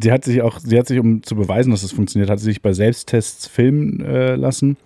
[0.01, 2.47] sie hat sich auch, sie hat sich, um zu beweisen, dass es funktioniert, hat sie
[2.47, 4.77] sich bei Selbsttests filmen äh, lassen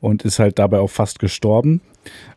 [0.00, 1.80] und ist halt dabei auch fast gestorben.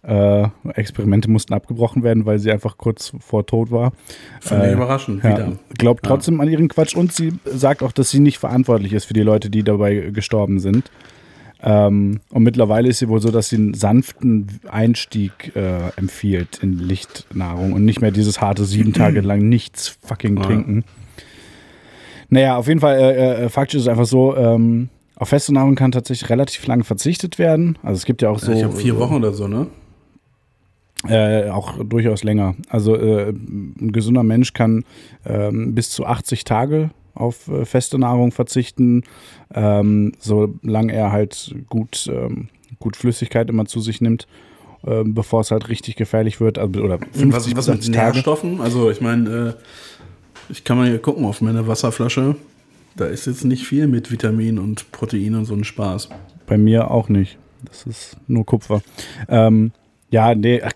[0.03, 3.91] Äh, Experimente mussten abgebrochen werden, weil sie einfach kurz vor Tod war.
[4.39, 5.51] Fand ich Äh, überraschend Ja, wieder.
[5.77, 9.13] glaubt trotzdem an ihren Quatsch und sie sagt auch, dass sie nicht verantwortlich ist für
[9.13, 10.89] die Leute, die dabei gestorben sind.
[11.61, 16.77] Ähm, und mittlerweile ist sie wohl so, dass sie einen sanften Einstieg äh, empfiehlt in
[16.77, 20.43] Lichtnahrung und nicht mehr dieses harte sieben Tage lang nichts fucking Ja.
[22.29, 25.75] Naja, auf jeden Fall, äh, äh, faktisch ist es einfach so, ähm, auf feste Nahrung
[25.75, 27.77] kann tatsächlich relativ lang verzichtet werden.
[27.81, 28.51] Also es gibt ja auch so.
[28.51, 29.67] ich habe vier Wochen oder so, ne?
[31.07, 32.55] Äh, auch durchaus länger.
[32.69, 34.83] Also äh, ein gesunder Mensch kann
[35.25, 39.03] ähm, bis zu 80 Tage auf äh, feste Nahrung verzichten,
[39.53, 42.49] ähm, solange er halt gut, ähm,
[42.79, 44.27] gut Flüssigkeit immer zu sich nimmt,
[44.85, 46.57] ähm, bevor es halt richtig gefährlich wird.
[46.57, 48.13] Also, oder 50 Was, was mit 80 Tage.
[48.13, 48.61] Nährstoffen?
[48.61, 49.53] Also ich meine, äh,
[50.49, 52.35] ich kann mal hier gucken auf meine Wasserflasche.
[52.95, 56.09] Da ist jetzt nicht viel mit Vitamin und Protein und so ein Spaß.
[56.47, 57.37] Bei mir auch nicht.
[57.65, 58.81] Das ist nur Kupfer.
[59.27, 59.71] Ähm,
[60.09, 60.71] ja, nee, ach,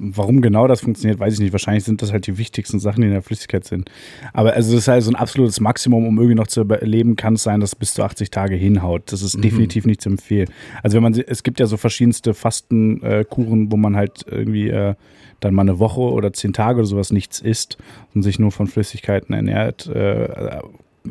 [0.00, 1.52] warum genau das funktioniert, weiß ich nicht.
[1.52, 3.88] Wahrscheinlich sind das halt die wichtigsten Sachen, die in der Flüssigkeit sind.
[4.32, 7.34] Aber also das ist halt so ein absolutes Maximum, um irgendwie noch zu überleben, kann
[7.34, 9.12] es sein, dass es bis zu 80 Tage hinhaut.
[9.12, 10.48] Das ist definitiv nicht zu empfehlen.
[10.82, 14.94] Also wenn man, es gibt ja so verschiedenste Fastenkuren, wo man halt irgendwie äh,
[15.38, 17.78] dann mal eine Woche oder zehn Tage oder sowas nichts isst
[18.14, 19.86] und sich nur von Flüssigkeiten ernährt.
[19.86, 20.60] Äh,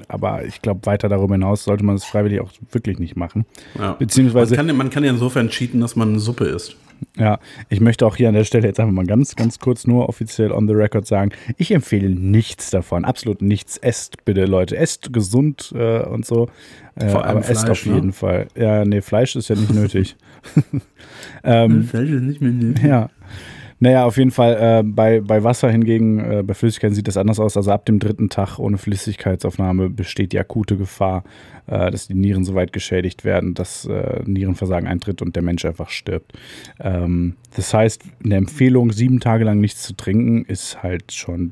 [0.08, 3.46] aber ich glaube, weiter darüber hinaus sollte man es freiwillig auch wirklich nicht machen.
[3.78, 3.94] Ja.
[3.94, 6.76] Beziehungsweise- man, kann, man kann ja insofern cheaten, dass man eine Suppe isst.
[7.18, 7.40] Ja,
[7.70, 10.52] ich möchte auch hier an der Stelle jetzt einfach mal ganz, ganz kurz nur offiziell
[10.52, 13.78] on the record sagen, ich empfehle nichts davon, absolut nichts.
[13.78, 16.50] Esst bitte, Leute, esst gesund äh, und so.
[16.96, 17.96] Äh, Vor allem aber esst Fleisch, auf ne?
[17.96, 18.48] jeden Fall.
[18.56, 20.16] Ja, nee, Fleisch ist ja nicht nötig.
[21.44, 23.10] ähm, Fleisch ist nicht mehr ja.
[23.84, 27.38] Naja, auf jeden Fall äh, bei, bei Wasser hingegen, äh, bei Flüssigkeiten sieht das anders
[27.38, 27.58] aus.
[27.58, 31.26] Also ab dem dritten Tag ohne Flüssigkeitsaufnahme besteht die akute Gefahr,
[31.68, 35.66] äh, dass die Nieren so weit geschädigt werden, dass äh, Nierenversagen eintritt und der Mensch
[35.66, 36.32] einfach stirbt.
[36.80, 41.52] Ähm, das heißt, eine Empfehlung, sieben Tage lang nichts zu trinken, ist halt schon.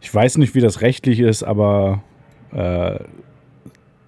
[0.00, 2.04] Ich weiß nicht, wie das rechtlich ist, aber
[2.52, 3.00] äh,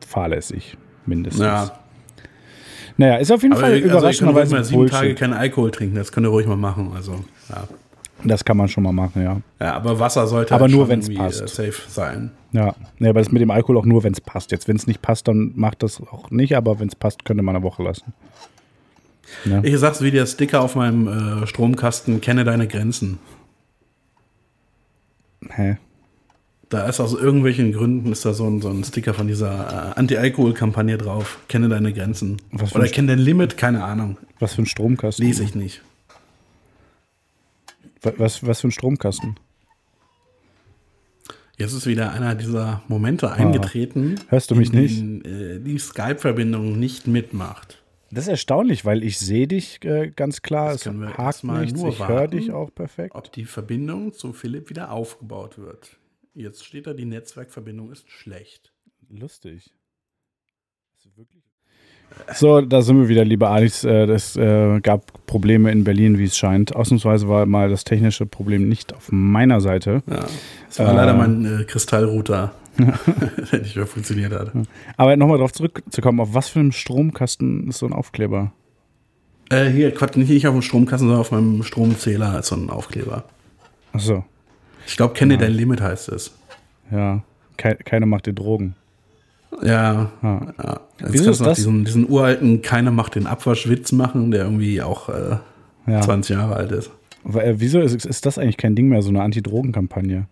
[0.06, 1.42] fahrlässig, mindestens.
[1.42, 1.85] Ja,
[2.96, 4.98] Naja, ist auf jeden aber Fall also überraschenderweise mal sieben Bullshit.
[4.98, 5.96] Tage keinen Alkohol trinken.
[5.96, 6.92] Das könnt ihr ruhig mal machen.
[6.94, 7.68] Also, ja.
[8.24, 9.40] Das kann man schon mal machen, ja.
[9.60, 11.42] ja aber Wasser sollte Aber halt nur, irgendwie, passt.
[11.42, 12.30] äh, safe sein.
[12.52, 14.52] Ja, nee, aber das mit dem Alkohol auch nur, wenn es passt.
[14.52, 17.42] Jetzt, wenn es nicht passt, dann macht das auch nicht, aber wenn es passt, könnte
[17.42, 18.14] man eine Woche lassen.
[19.44, 19.62] Ja.
[19.62, 23.18] Ich sag's wie der Sticker auf meinem äh, Stromkasten, kenne deine Grenzen.
[25.50, 25.76] Hä?
[26.68, 29.98] Da ist aus irgendwelchen Gründen ist da so ein, so ein Sticker von dieser äh,
[30.00, 31.38] Anti-Alkohol-Kampagne drauf.
[31.48, 32.42] Kenne deine Grenzen.
[32.74, 34.16] Oder kenne dein Limit, keine Ahnung.
[34.40, 35.24] Was für ein Stromkasten?
[35.24, 35.82] Lese ich nicht.
[38.02, 39.36] Wa- Was, was für ein Stromkasten?
[41.56, 44.98] Jetzt ist wieder einer dieser Momente eingetreten, Hörst du mich in nicht?
[44.98, 47.82] denen, äh, die Skype-Verbindung nicht mitmacht.
[48.10, 50.66] Das ist erstaunlich, weil ich sehe dich äh, ganz klar.
[50.72, 51.80] Das Es können wir hakt nichts.
[51.80, 53.14] nur Ich höre dich auch perfekt.
[53.14, 55.96] Ob die Verbindung zu Philipp wieder aufgebaut wird.
[56.36, 58.70] Jetzt steht da, die Netzwerkverbindung ist schlecht.
[59.08, 59.70] Lustig.
[62.34, 63.84] So, da sind wir wieder, liebe Alex.
[63.84, 66.76] Äh, Es äh, gab Probleme in Berlin, wie es scheint.
[66.76, 70.02] Ausnahmsweise war mal das technische Problem nicht auf meiner Seite.
[70.06, 70.26] Ja.
[70.68, 70.96] Das war Äh.
[70.96, 74.52] leider mein äh, Kristallrouter, der nicht mehr funktioniert hat.
[74.98, 78.52] Aber nochmal darauf zurückzukommen, auf was für einem Stromkasten ist so ein Aufkleber?
[79.48, 82.68] Äh, hier, Quatsch, nicht, nicht auf dem Stromkasten, sondern auf meinem Stromzähler als so ein
[82.68, 83.24] Aufkleber.
[83.92, 84.22] Achso,
[84.86, 86.32] Ich glaube, kenne dein Limit heißt es.
[86.90, 87.22] ja.
[87.56, 88.74] Kei keine macht die Drogen.
[89.62, 90.10] Ja.
[90.22, 90.40] Ja.
[90.62, 90.80] ja.
[91.00, 91.54] Jetzt Wieso kannst ist du noch?
[91.54, 95.36] Diesen, diesen uralten Keiner macht den Abwaschwitz machen, der irgendwie auch äh,
[95.86, 96.02] Ja.
[96.02, 96.90] 20 Jahre alt ist.
[97.24, 100.26] Aber, äh, wieso ist, ist das eigentlich kein Ding mehr, so eine Anti-Drogen-Kampagne?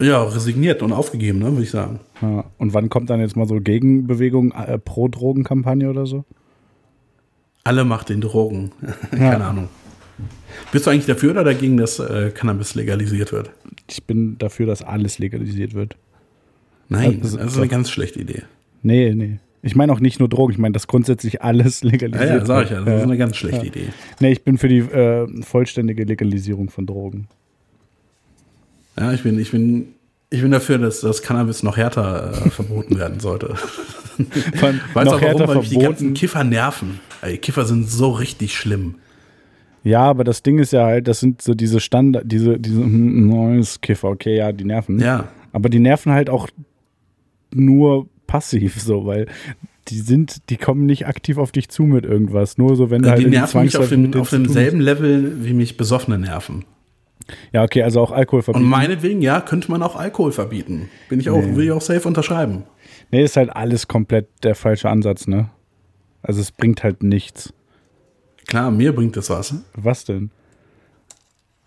[0.00, 2.00] Ja, resigniert und aufgegeben, ne, würde ich sagen.
[2.22, 2.44] Ja.
[2.58, 6.24] Und wann kommt dann jetzt mal so Gegenbewegung, äh, Pro-Drogen-Kampagne oder so?
[7.64, 8.72] Alle macht den Drogen.
[9.10, 9.68] Keine Ahnung.
[10.72, 13.50] Bist du eigentlich dafür oder dagegen, dass äh, Cannabis legalisiert wird?
[13.90, 15.96] Ich bin dafür, dass alles legalisiert wird.
[16.88, 18.42] Nein, Also, das ist eine ganz schlechte Idee.
[18.82, 19.38] Nee, nee.
[19.62, 22.64] Ich meine auch nicht nur Drogen, ich meine, dass grundsätzlich alles Ja, legalisiert ja, sag
[22.64, 23.88] ich ja, das ist eine ganz schlechte Idee.
[24.20, 27.28] Nee, ich bin für die äh, vollständige Legalisierung von Drogen.
[28.98, 29.94] Ja, ich bin, ich bin,
[30.30, 33.54] ich bin dafür, dass das Cannabis noch härter äh, verboten werden sollte.
[34.18, 35.48] Weißt du warum?
[35.48, 36.14] Weil mich die ganzen.
[36.14, 37.00] Kiffer nerven.
[37.22, 38.96] Ey, Kiffer sind so richtig schlimm.
[39.84, 43.28] Ja, aber das Ding ist ja halt, das sind so diese Standard, diese, diese hm,
[43.28, 44.98] neues Kiffer, okay, ja, die nerven.
[44.98, 45.28] Ja.
[45.52, 46.48] Aber die nerven halt auch
[47.52, 49.26] nur passiv so, weil
[49.88, 52.56] die sind, die kommen nicht aktiv auf dich zu mit irgendwas.
[52.56, 55.76] Nur so, wenn du halt die nerven mich auf, dem, auf demselben Level, wie mich
[55.76, 56.64] Besoffene nerven.
[57.52, 58.68] Ja, okay, also auch Alkohol Und verbieten.
[58.68, 60.88] meinetwegen, ja, könnte man auch Alkohol verbieten.
[61.08, 61.56] Bin ich auch, Nee.
[61.56, 62.64] will ich auch safe unterschreiben.
[63.10, 65.50] Nee, ist halt alles komplett der falsche Ansatz, ne?
[66.22, 67.52] Also es bringt halt nichts.
[68.46, 70.30] Klar, mir bringt es was, Was denn?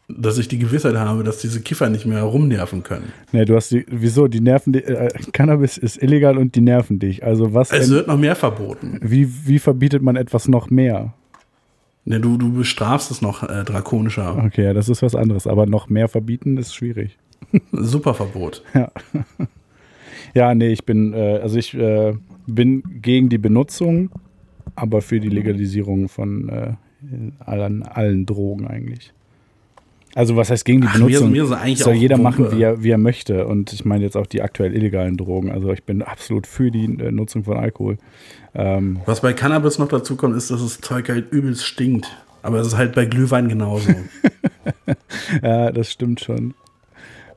[0.09, 3.11] dass ich die Gewissheit habe, dass diese Kiffer nicht mehr rumnerven können.
[3.33, 4.29] Nee, du hast die, wieso?
[4.29, 7.25] Die nerven, di- äh, Cannabis ist illegal und die nerven dich.
[7.25, 8.99] Also was, Es wird noch mehr verboten.
[9.03, 11.13] wie, wie verbietet man etwas noch mehr?
[12.05, 14.41] Ne, du, du bestrafst es noch äh, drakonischer.
[14.45, 15.45] Okay, ja, das ist was anderes.
[15.45, 17.17] Aber noch mehr verbieten ist schwierig.
[17.73, 18.63] Superverbot.
[20.33, 22.13] Ja, nee, ich bin, äh, also ich äh,
[22.45, 24.09] bin gegen die Benutzung,
[24.77, 26.73] aber für die Legalisierung von äh,
[27.39, 29.11] allen, allen Drogen eigentlich.
[30.13, 31.31] Also was heißt gegen die Ach, mir Benutzung?
[31.31, 33.47] mir eigentlich soll jeder machen, wie er, wie er möchte.
[33.47, 35.51] Und ich meine jetzt auch die aktuell illegalen Drogen.
[35.51, 37.97] Also ich bin absolut für die äh, Nutzung von Alkohol.
[38.55, 42.15] Ähm, Was bei Cannabis noch dazu kommt, ist, dass das Zeug halt übelst stinkt.
[42.43, 43.91] Aber es ist halt bei Glühwein genauso.
[45.43, 46.53] ja, das stimmt schon.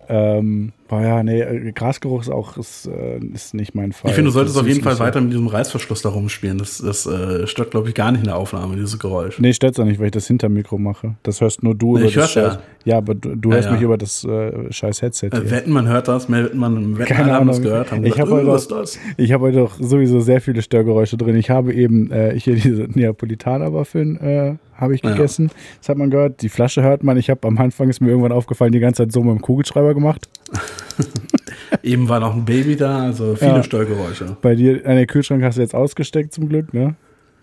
[0.08, 4.10] Ähm, boah, ja, nee, äh, Grasgeruch ist auch ist, äh, ist nicht mein Fall.
[4.10, 5.04] ich finde, du solltest Das auf jeden Fall so.
[5.04, 6.58] weiter mit diesem Reißverschluss da rumspielen.
[6.58, 9.38] Das, das äh, stört, glaube ich, gar nicht in der Aufnahme, dieses Geräusch.
[9.38, 11.14] Nee, stört's auch nicht, weil ich das hinter Mikro mache.
[11.22, 12.58] Das hörst nur du Nee, über ich das ja.
[12.84, 13.72] Ja, aber du, du Ja, hörst ja.
[13.74, 15.28] mich über das äh, scheiß Headset.
[15.28, 17.70] Äh, wetten, man hört das, mehr wetten, man wetten, Keine haben das Ahnung.
[17.70, 17.92] gehört.
[17.92, 21.36] Haben Ich gesagt, hab "Äh, heute auch- habe heute doch sowieso sehr viele Störgeräusche drin.
[21.36, 25.50] Ich habe eben äh, hier diese Neapolitaner-Waffeln äh, habe ich gegessen.
[25.78, 26.42] Das hat man gehört.
[26.42, 27.16] Die Flasche hört man.
[27.18, 29.94] Ich habe am Anfang ist mir irgendwann aufgefallen, die ganze Zeit so mit dem Kugelschreiber
[29.94, 30.28] gemacht.
[31.82, 33.62] Eben war noch ein Baby da, also viele Ja.
[33.62, 34.36] Störgeräusche.
[34.42, 36.94] Bei dir, an der Kühlschrank hast du jetzt ausgesteckt zum Glück, ne?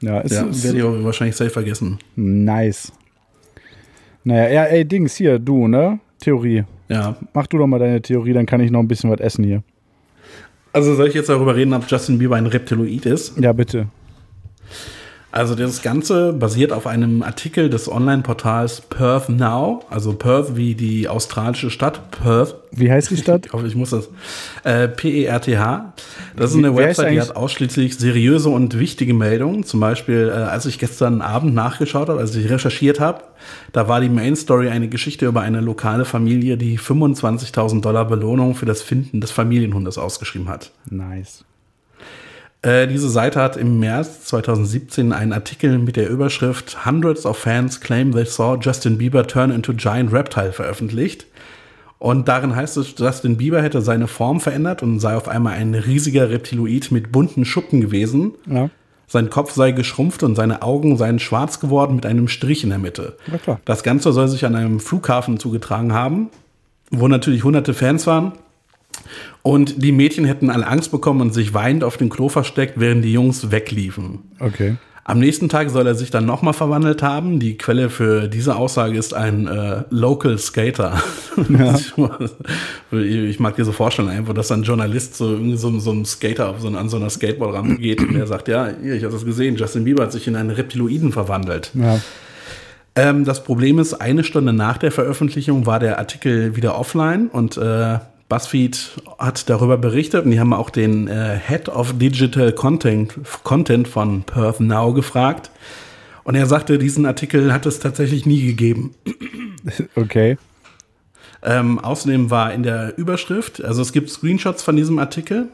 [0.02, 1.98] Ja, ist, Ja, werde ich auch wahrscheinlich safe vergessen.
[2.16, 2.92] nice.
[4.24, 6.00] Naja, ja, ey, Dings, hier, du, ne?
[6.20, 6.66] Theorie.
[6.90, 7.16] Ja.
[7.34, 9.64] Mach du doch mal deine Theorie, dann kann ich noch ein bisschen was essen hier.
[10.74, 13.38] Also soll ich jetzt darüber reden, ob Justin Bieber ein Reptiloid ist?
[13.40, 13.88] Ja, bitte.
[15.32, 21.10] Also das Ganze basiert auf einem Artikel des Online-Portals Perth Now, also Perth wie die
[21.10, 22.56] australische Stadt Perth.
[22.72, 23.48] Wie heißt die Stadt?
[23.48, 24.10] Ich hoffe, ich muss das.
[24.64, 25.94] Äh, P-E-R-T-H.
[26.38, 29.64] Das ist eine wer ist Website, die hat ausschließlich seriöse und wichtige Meldungen.
[29.64, 33.24] Zum Beispiel, äh, als ich gestern Abend nachgeschaut habe, als ich recherchiert habe,
[33.74, 38.56] da war die Main Story eine Geschichte über eine lokale Familie, die 25.000 Dollar Belohnung
[38.56, 40.72] für das Finden des Familienhundes ausgeschrieben hat.
[40.90, 41.44] Nice.
[42.62, 47.82] Äh, diese Seite hat im März 2017 einen Artikel mit der Überschrift Hundreds of fans
[47.82, 51.28] claim they saw Justin Bieber turn into giant reptile veröffentlicht.
[52.00, 55.74] Und darin heißt es, Justin Bieber hätte seine Form verändert und sei auf einmal ein
[55.74, 58.34] riesiger Reptiloid mit bunten Schuppen gewesen.
[58.46, 58.70] Ja.
[59.08, 62.78] Sein Kopf sei geschrumpft und seine Augen seien schwarz geworden mit einem Strich in der
[62.78, 63.18] Mitte.
[63.66, 66.30] Das Ganze soll sich an einem Flughafen zugetragen haben,
[66.92, 68.34] wo natürlich hunderte Fans waren.
[69.42, 73.04] Und die Mädchen hätten alle Angst bekommen und sich weinend auf dem Klo versteckt, während
[73.04, 74.20] die Jungs wegliefen.
[74.40, 74.76] Okay.
[75.10, 77.40] Am nächsten Tag soll er sich dann nochmal verwandelt haben.
[77.40, 81.02] Die Quelle für diese Aussage ist ein äh, Local Skater.
[81.48, 81.80] Ja.
[83.00, 86.50] ich mag dir so vorstellen, einfach, dass ein Journalist so irgendwie so, so ein Skater
[86.50, 89.24] auf so, an so einer Skateboard rangeht und der sagt, ja, hier, ich habe das
[89.24, 91.72] gesehen, Justin Bieber hat sich in einen Reptiloiden verwandelt.
[91.74, 92.02] Ja.
[92.96, 97.56] Ähm, das Problem ist, eine Stunde nach der Veröffentlichung war der Artikel wieder offline und
[97.56, 98.00] äh,
[98.30, 103.14] BuzzFeed hat darüber berichtet und die haben auch den äh, Head of Digital Content,
[103.44, 105.50] Content von Perth Now gefragt.
[106.24, 108.96] Und er sagte, diesen Artikel hat es tatsächlich nie gegeben.
[109.96, 110.38] Okay.
[111.44, 115.50] Ähm, außerdem war in der Überschrift, also es gibt Screenshots von diesem Artikel,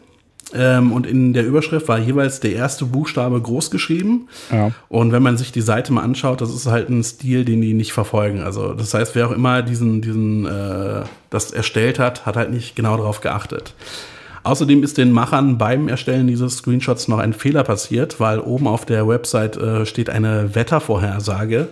[0.54, 4.28] ähm, und in der Überschrift war jeweils der erste Buchstabe groß geschrieben.
[4.52, 4.72] Ja.
[4.90, 7.74] Und wenn man sich die Seite mal anschaut, das ist halt ein Stil, den die
[7.74, 8.42] nicht verfolgen.
[8.42, 12.76] Also das heißt, wer auch immer diesen, diesen, äh, das erstellt hat, hat halt nicht
[12.76, 13.74] genau darauf geachtet.
[14.44, 18.86] Außerdem ist den Machern beim Erstellen dieses Screenshots noch ein Fehler passiert, weil oben auf
[18.86, 21.70] der Website äh, steht eine Wettervorhersage.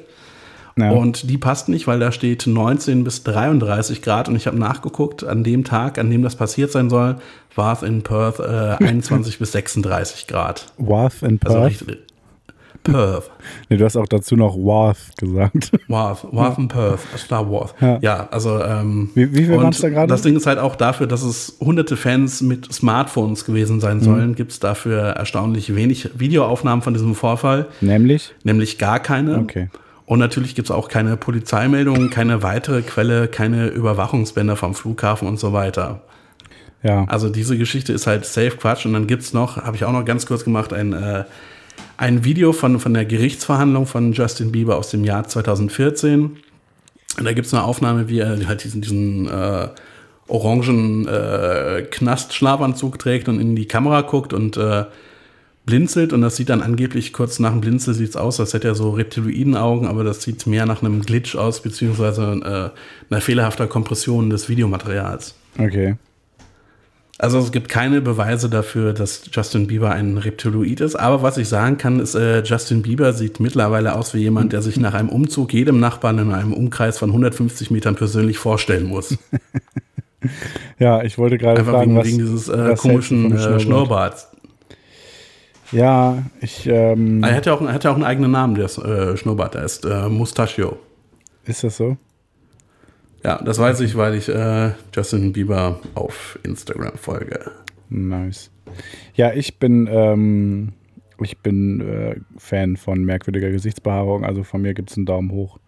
[0.78, 0.92] Ja.
[0.92, 5.24] Und die passt nicht, weil da steht 19 bis 33 Grad und ich habe nachgeguckt,
[5.24, 7.18] an dem Tag, an dem das passiert sein soll,
[7.56, 10.68] war es in Perth äh, 21 bis 36 Grad.
[10.78, 11.70] Worth in Also Perth.
[11.72, 11.98] richtig,
[12.84, 13.30] Perth.
[13.70, 15.72] nee, du hast auch dazu noch Worth gesagt.
[15.88, 17.76] Worth, Worth in Perth, Star Wars.
[17.80, 18.00] Ja.
[18.02, 20.08] Ja, also ähm, Wie- wie viel und waren's da gerade?
[20.08, 24.02] Das Ding ist halt auch dafür, dass es hunderte Fans mit Smartphones gewesen sein Mhm.
[24.04, 28.34] sollen, gibt es dafür erstaunlich wenig Videoaufnahmen von diesem Vorfall, Nämlich?
[28.44, 29.38] nämlich gar keine.
[29.38, 29.70] Okay.
[30.12, 35.40] Und natürlich gibt es auch keine Polizeimeldungen, keine weitere Quelle, keine Überwachungsbänder vom Flughafen und
[35.40, 36.02] so weiter.
[36.84, 37.06] Ja.
[37.06, 38.86] Also diese Geschichte ist halt safe Quatsch.
[38.86, 41.24] Und dann gibt's noch, habe ich auch noch ganz kurz gemacht, ein, äh,
[41.96, 46.24] ein Video von, von der Gerichtsverhandlung von Justin Bieber aus dem Jahr 2014.
[47.18, 49.70] Und da gibt's eine Aufnahme, wie er halt diesen, diesen äh,
[50.28, 54.84] orangen äh, Knast-Schlafanzug trägt und in die Kamera guckt und äh,
[55.66, 56.14] blinzelt.
[56.14, 58.92] Und das sieht dann angeblich kurz nach dem Blinzeln sieht's aus, als hätte er so
[58.92, 62.74] Reptiloiden-Augen, aber das sieht mehr nach einem Glitch aus, beziehungsweise
[63.10, 65.36] äh, einer fehlerhafter Kompression des Videomaterials.
[65.58, 65.96] Okay.
[67.18, 70.96] Also es gibt keine Beweise dafür, dass Justin Bieber ein Reptiloid ist.
[70.96, 74.64] Aber was ich sagen kann, ist, äh, Justin Bieber sieht mittlerweile aus wie jemand, der
[74.64, 79.18] sich nach einem Umzug jedem Nachbarn in einem Umkreis von 150 Metern persönlich vorstellen muss.
[80.78, 84.31] Ja, ich wollte gerade fragen, wegen, was, wegen dieses äh, komischen äh, Schnurrbarts.
[85.72, 89.56] Ja, ich, ähm, Er hat ja auch, er auch einen eigenen Namen, der äh, Schnurrbart.
[89.56, 90.78] Der ist äh, Mustachio.
[91.46, 91.98] ist das so?
[93.24, 97.52] Ja, das weiß ich, weil ich äh, Justin Bieber auf Instagram folge.
[97.90, 98.50] Nice.
[99.14, 100.74] Ja, ich bin, ähm,
[101.22, 105.60] ich bin äh, Fan von merkwürdiger Gesichtsbehaarung, also von mir gibt es einen Daumen hoch.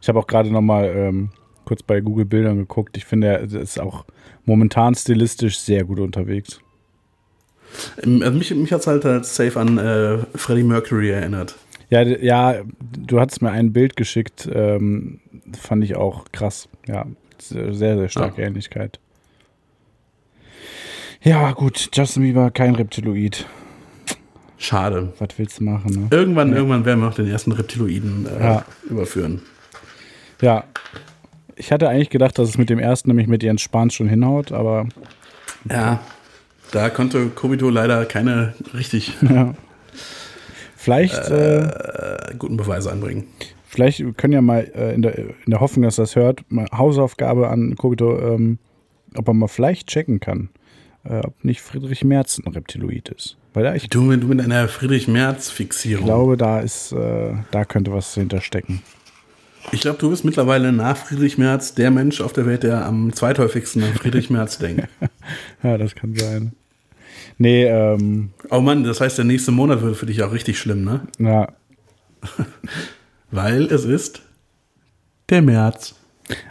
[0.00, 1.30] Ich habe auch gerade noch mal ähm,
[1.64, 2.96] kurz bei Google Bildern geguckt.
[2.96, 4.04] Ich finde, er ist auch
[4.44, 6.60] momentan stilistisch sehr gut unterwegs.
[8.02, 11.54] Ähm, Also mich mich hat es halt als safe an äh, Freddie Mercury erinnert.
[11.90, 15.20] Ja, ja, du hattest mir ein Bild geschickt, ähm,
[15.60, 16.68] fand ich auch krass.
[16.86, 17.06] Ja,
[17.38, 18.48] sehr, sehr, starke Ja.
[18.48, 18.98] Ähnlichkeit.
[21.22, 23.46] Ja, gut, Justin Bieber, kein Reptiloid.
[24.58, 25.12] Schade.
[25.18, 26.06] Was willst du machen, ne?
[26.16, 28.64] Irgendwann, irgendwann werden wir auch den ersten Reptiloiden äh, Ja.
[28.88, 29.42] überführen.
[30.40, 30.64] Ja.
[31.56, 34.52] Ich hatte eigentlich gedacht, dass es mit dem ersten, nämlich mit Jens Spahn, schon hinhaut,
[34.52, 34.88] aber
[35.70, 36.00] Ja.
[36.70, 39.12] Da konnte Kobito leider keine richtig
[40.76, 43.24] vielleicht, äh, äh, guten Beweise anbringen.
[43.68, 47.48] vielleicht können ja mal äh, in, der, in der Hoffnung, dass das hört, mal Hausaufgabe
[47.48, 48.58] an Kobito, ähm,
[49.16, 50.48] ob er mal vielleicht checken kann,
[51.04, 53.36] äh, ob nicht Friedrich Merz ein Reptiloid ist.
[53.52, 56.04] Weil da ich Du, mit- du mit einer Friedrich-Merz-Fixierung.
[56.04, 58.82] glaube, da ist, äh, da könnte was hinterstecken.
[59.72, 63.12] Ich glaube, du bist mittlerweile nach Friedrich Merz der Mensch auf der Welt, der am
[63.12, 64.88] zweithäufigsten an Friedrich Merz denkt.
[65.62, 66.52] Ja, das kann sein.
[67.38, 70.84] Nee, ähm, Oh Mann, das heißt, der nächste Monat wird für dich auch richtig schlimm,
[70.84, 71.00] ne?
[71.18, 71.48] na,
[73.30, 74.22] Weil es ist
[75.28, 75.96] der März.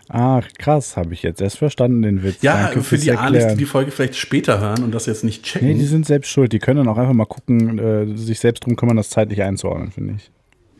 [0.10, 2.42] ach krass, habe ich jetzt erst verstanden den Witz.
[2.42, 5.44] Ja, Danke für die Alis, die die Folge vielleicht später hören und das jetzt nicht
[5.44, 5.68] checken.
[5.68, 6.52] Nee, die sind selbst schuld.
[6.52, 9.92] Die können dann auch einfach mal gucken, äh, sich selbst drum kümmern, das zeitlich einzuordnen,
[9.92, 10.30] finde ich.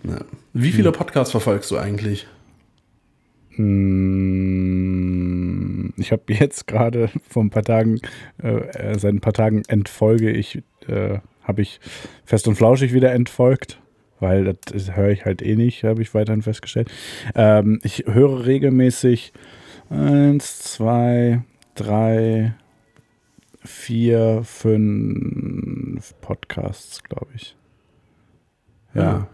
[0.04, 0.22] Ja.
[0.54, 2.28] Wie viele Podcasts verfolgst du eigentlich?
[4.24, 8.00] Hm, Ich habe jetzt gerade vor ein paar Tagen,
[8.42, 11.80] äh, äh, seit ein paar Tagen entfolge ich, äh, habe ich
[12.26, 13.80] fest und flauschig wieder entfolgt,
[14.20, 16.90] weil das höre ich halt eh nicht, habe ich weiterhin festgestellt.
[17.36, 19.34] Ähm, ich höre regelmäßig
[19.90, 21.44] eins, zwei,
[21.76, 22.56] drei,
[23.64, 27.56] vier, fünf Podcasts, glaube ich.
[28.94, 29.02] Ja.
[29.04, 29.28] Ja.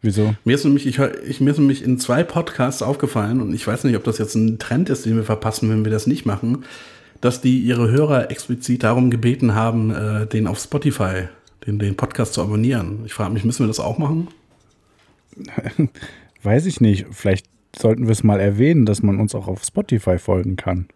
[0.00, 0.34] Wieso?
[0.44, 3.84] Mir ist, nämlich, ich, ich, mir ist nämlich in zwei Podcasts aufgefallen und ich weiß
[3.84, 6.64] nicht, ob das jetzt ein Trend ist, den wir verpassen, wenn wir das nicht machen,
[7.20, 11.24] dass die ihre Hörer explizit darum gebeten haben, äh, den auf Spotify
[11.66, 13.00] den, den Podcast zu abonnieren.
[13.04, 14.28] Ich frage mich, müssen wir das auch machen?
[16.42, 17.06] Weiß ich nicht.
[17.10, 17.46] Vielleicht
[17.76, 20.86] sollten wir es mal erwähnen, dass man uns auch auf Spotify folgen kann.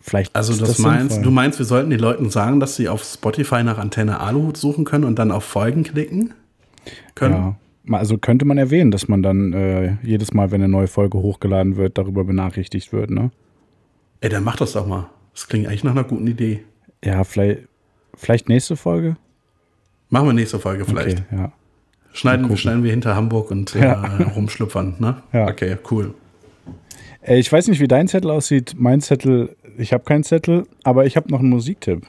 [0.00, 1.22] Vielleicht Also ist das, meinst, sinnvoll.
[1.22, 4.84] du meinst, wir sollten den Leuten sagen, dass sie auf Spotify nach Antenne Aluhut suchen
[4.84, 6.34] können und dann auf Folgen klicken
[7.14, 7.34] können?
[7.88, 7.96] Ja.
[7.96, 11.76] Also könnte man erwähnen, dass man dann äh, jedes Mal, wenn eine neue Folge hochgeladen
[11.76, 13.30] wird, darüber benachrichtigt wird, ne?
[14.20, 15.08] Ey, dann mach das doch mal.
[15.34, 16.62] Das klingt eigentlich nach einer guten Idee.
[17.04, 17.60] Ja, vielleicht,
[18.14, 19.16] vielleicht nächste Folge?
[20.10, 21.22] Machen wir nächste Folge vielleicht.
[21.30, 21.52] Okay, ja.
[22.12, 24.18] Schneiden, schneiden wir hinter Hamburg und Ja.
[24.18, 25.22] äh, rumschlüpfern, ne?
[25.32, 25.48] Ja.
[25.48, 26.14] Okay, cool.
[27.22, 28.74] Äh, Ich weiß nicht, wie dein Zettel aussieht.
[28.76, 32.06] Mein Zettel, ich habe keinen Zettel, aber ich habe noch einen Musiktipp.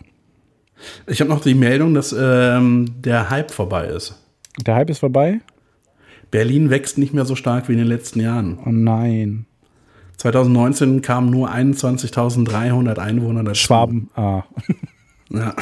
[1.08, 4.18] Ich habe noch die Meldung, dass ähm, der Hype vorbei ist.
[4.60, 5.40] Der Hype ist vorbei?
[6.30, 8.60] Berlin wächst nicht mehr so stark wie in den letzten Jahren.
[8.66, 9.46] Oh nein.
[10.18, 13.60] 2019 kamen nur 21.300 Einwohner dazu.
[13.60, 14.10] Schwaben.
[14.16, 14.44] Ah.
[15.30, 15.56] Ja.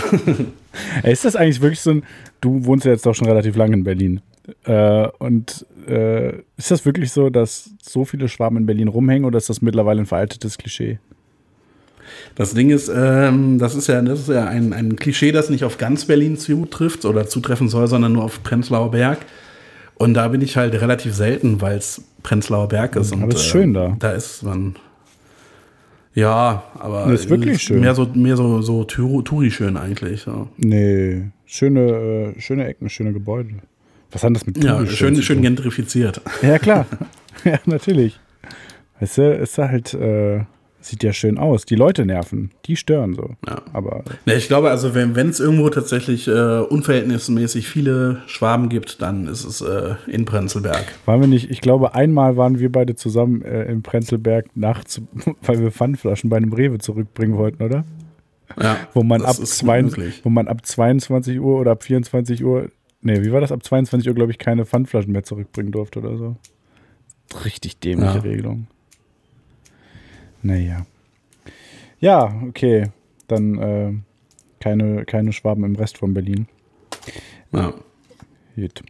[1.04, 2.04] Ist das eigentlich wirklich so ein.
[2.42, 4.22] Du wohnst ja jetzt doch schon relativ lange in Berlin.
[4.64, 9.38] Äh, und äh, ist das wirklich so, dass so viele Schwaben in Berlin rumhängen oder
[9.38, 11.00] ist das mittlerweile ein veraltetes Klischee?
[12.36, 15.64] Das Ding ist, ähm, das ist ja, das ist ja ein, ein Klischee, das nicht
[15.64, 19.20] auf ganz Berlin zutrifft oder zutreffen soll, sondern nur auf Prenzlauer Berg.
[19.96, 23.12] Und da bin ich halt relativ selten, weil es Prenzlauer Berg ist.
[23.12, 23.96] Aber es ist schön da.
[24.00, 24.76] Da ist man.
[26.14, 27.82] Ja, aber Nee, ist wirklich schön.
[27.82, 30.26] Mehr so, mehr so, so Touri schön eigentlich.
[30.26, 31.24] Ja, Nee.
[31.46, 33.50] Schöne, äh, schöne Ecken, schöne Gebäude.
[34.12, 35.44] Was hat das mit ja Touri schön, zu schön tun?
[35.44, 36.22] gentrifiziert.
[36.42, 36.86] Ja, klar.
[37.44, 38.20] ja, natürlich.
[39.00, 40.42] Weißt du, ist halt, äh,
[40.82, 41.66] sieht ja schön aus.
[41.66, 42.52] Die Leute nerven.
[42.66, 43.32] Die stören so.
[43.48, 43.62] Ja.
[43.74, 49.28] Aber Ne, ich glaube, also wenn es irgendwo tatsächlich äh, unverhältnismäßig viele Schwaben gibt, dann
[49.28, 50.86] ist es äh, in Prenzlberg.
[51.06, 55.02] waren wir nicht, ich glaube, einmal waren wir beide zusammen äh, in Prenzlberg nachts,
[55.42, 57.84] weil wir Pfandflaschen bei einem Rewe zurückbringen wollten, oder?
[58.60, 59.84] Ja, Wo man, ab zwei,
[60.24, 62.70] wo man ab 22 Uhr oder ab 24 Uhr,
[63.02, 63.52] nee, wie war das?
[63.52, 66.36] Ab 22 Uhr, glaube ich, keine Pfandflaschen mehr zurückbringen durfte oder so.
[67.46, 68.22] Richtig dämliche Ja.
[68.22, 68.66] Regelung.
[70.42, 70.86] Naja.
[72.00, 72.88] Ja, okay.
[73.28, 73.94] Dann äh,
[74.60, 76.48] keine, keine Schwaben im Rest von Berlin.
[77.52, 77.74] Ja.
[78.56, 78.84] Gut.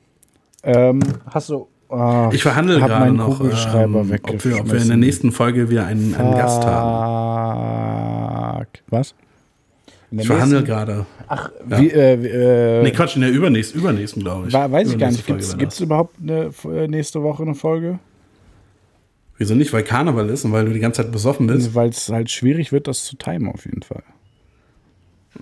[0.64, 1.68] Ähm, hast du.
[1.90, 5.70] ah, Ich verhandle gerade noch, Kugelschreiber ähm, ob, wir, ob wir in der nächsten Folge
[5.70, 8.66] wieder einen, einen Gast haben.
[8.90, 9.16] Was?
[10.12, 11.06] Ich verhandle gerade.
[11.28, 11.80] Ach, Ja.
[11.80, 14.54] wie, äh, äh, Nee, Quatsch, in der übernächsten, übernächsten glaube ich.
[14.54, 15.26] Weiß ich gar nicht.
[15.26, 18.00] Gibt es überhaupt eine, äh, nächste Woche eine Folge?
[19.40, 19.72] Wieso nicht?
[19.72, 21.74] Weil Karneval ist und weil du die ganze Zeit besoffen bist.
[21.74, 24.04] Weil es halt schwierig wird, das zu timen auf jeden Fall.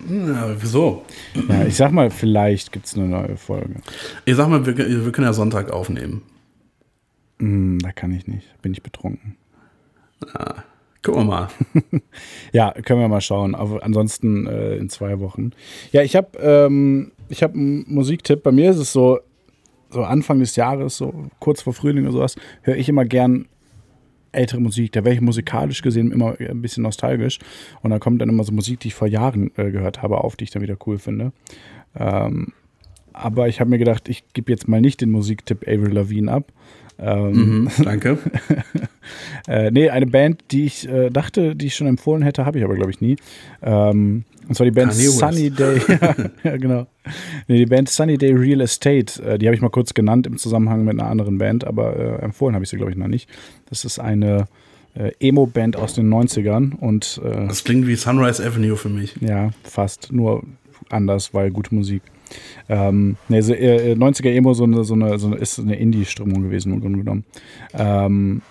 [0.07, 1.03] Ja, wieso?
[1.49, 3.81] Ja, ich sag mal, vielleicht gibt es eine neue Folge.
[4.25, 6.21] Ich sag mal, wir, wir können ja Sonntag aufnehmen.
[7.39, 8.61] Hm, da kann ich nicht.
[8.61, 9.35] Bin ich betrunken.
[11.03, 11.47] Gucken wir mal.
[12.51, 13.55] Ja, können wir mal schauen.
[13.55, 15.51] Aber ansonsten äh, in zwei Wochen.
[15.91, 18.43] Ja, ich habe ähm, ich hab einen Musiktipp.
[18.43, 19.19] Bei mir ist es so,
[19.89, 23.47] so Anfang des Jahres, so kurz vor Frühling oder sowas, höre ich immer gern
[24.31, 24.91] ältere Musik.
[24.91, 27.39] Da wäre ich musikalisch gesehen immer ein bisschen nostalgisch.
[27.81, 30.35] Und da kommt dann immer so Musik, die ich vor Jahren äh, gehört habe, auf,
[30.35, 31.31] die ich dann wieder cool finde.
[31.95, 32.53] Ähm,
[33.13, 36.51] aber ich habe mir gedacht, ich gebe jetzt mal nicht den Musiktipp Avril Lavigne ab.
[36.99, 38.17] Ähm, Mhm, danke.
[39.47, 42.63] äh, nee, eine Band, die ich äh, dachte, die ich schon empfohlen hätte, habe ich
[42.65, 43.15] aber, glaube ich, nie.
[43.61, 45.07] Ähm, und zwar die Band Kanye.
[45.07, 45.81] Sunny Day.
[46.01, 46.87] ja, ja, genau.
[47.47, 49.21] Nee, die Band Sunny Day Real Estate.
[49.23, 52.23] Äh, die habe ich mal kurz genannt im Zusammenhang mit einer anderen Band, aber äh,
[52.23, 53.29] empfohlen habe ich sie, glaube ich, noch nicht.
[53.69, 54.45] Das ist eine
[54.95, 59.15] äh, Emo-Band aus den 90ern und äh, Das klingt wie Sunrise Avenue für mich.
[59.19, 60.11] ja, fast.
[60.11, 60.43] Nur
[60.89, 62.01] anders, weil gute Musik.
[62.69, 66.73] Ähm, so, äh, 90er Emo so eine, so eine, so eine, ist eine Indie-Strömung gewesen,
[66.73, 67.25] im Grunde genommen.
[67.73, 68.41] Ähm,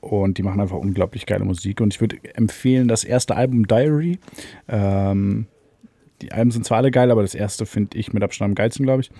[0.00, 1.80] und die machen einfach unglaublich geile Musik.
[1.80, 4.18] Und ich würde empfehlen, das erste Album Diary.
[4.68, 5.46] Ähm,
[6.22, 8.84] die Alben sind zwar alle geil, aber das erste finde ich mit Abstand am geilsten,
[8.84, 9.10] glaube ich.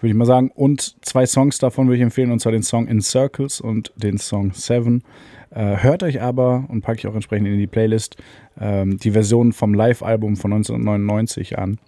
[0.00, 0.50] Würde ich mal sagen.
[0.54, 4.18] Und zwei Songs davon würde ich empfehlen, und zwar den Song In Circles und den
[4.18, 5.02] Song Seven.
[5.50, 8.16] Äh, hört euch aber, und packe ich auch entsprechend in die Playlist,
[8.60, 11.78] ähm, die Version vom Live-Album von 1999 an.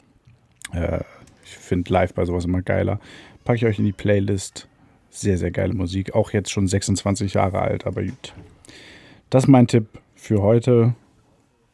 [0.72, 1.00] Äh,
[1.50, 3.00] ich finde live bei sowas immer geiler.
[3.44, 4.68] Packe ich euch in die Playlist.
[5.10, 6.14] Sehr, sehr geile Musik.
[6.14, 8.32] Auch jetzt schon 26 Jahre alt, aber gut.
[9.28, 10.94] Das ist mein Tipp für heute.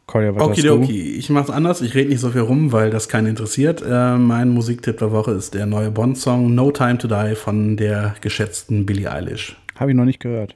[0.06, 0.42] Kolja, was?
[0.44, 3.82] Okidoki, ich mach's anders, ich rede nicht so viel rum, weil das keinen interessiert.
[3.82, 8.14] Äh, mein Musiktipp der Woche ist der neue Bond-Song No Time to Die von der
[8.20, 9.56] geschätzten Billie Eilish.
[9.74, 10.54] Habe ich noch nicht gehört.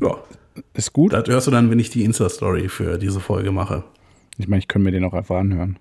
[0.00, 0.16] Ja,
[0.72, 1.12] Ist gut.
[1.12, 3.84] das hörst du dann, wenn ich die Insta-Story für diese Folge mache.
[4.38, 5.78] Ich meine, ich könnte mir den auch einfach anhören.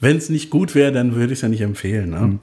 [0.00, 2.10] Wenn es nicht gut wäre, dann würde ich es ja nicht empfehlen.
[2.10, 2.38] Ne?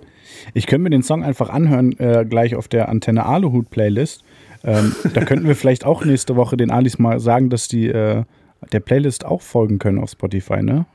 [0.54, 4.24] Ich könnte mir den Song einfach anhören, äh, gleich auf der Antenne Aluhut-Playlist.
[4.64, 8.24] Ähm, da könnten wir vielleicht auch nächste Woche den Alis mal sagen, dass die äh,
[8.72, 10.86] der Playlist auch folgen können auf Spotify, ne?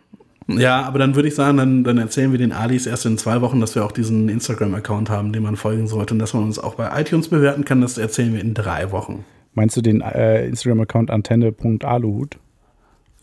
[0.48, 3.40] Ja, aber dann würde ich sagen, dann, dann erzählen wir den Alis erst in zwei
[3.40, 6.58] Wochen, dass wir auch diesen Instagram-Account haben, dem man folgen sollte und dass man uns
[6.58, 7.80] auch bei iTunes bewerten kann.
[7.80, 9.24] Das erzählen wir in drei Wochen.
[9.54, 12.38] Meinst du den äh, Instagram-Account antenne.aluhut?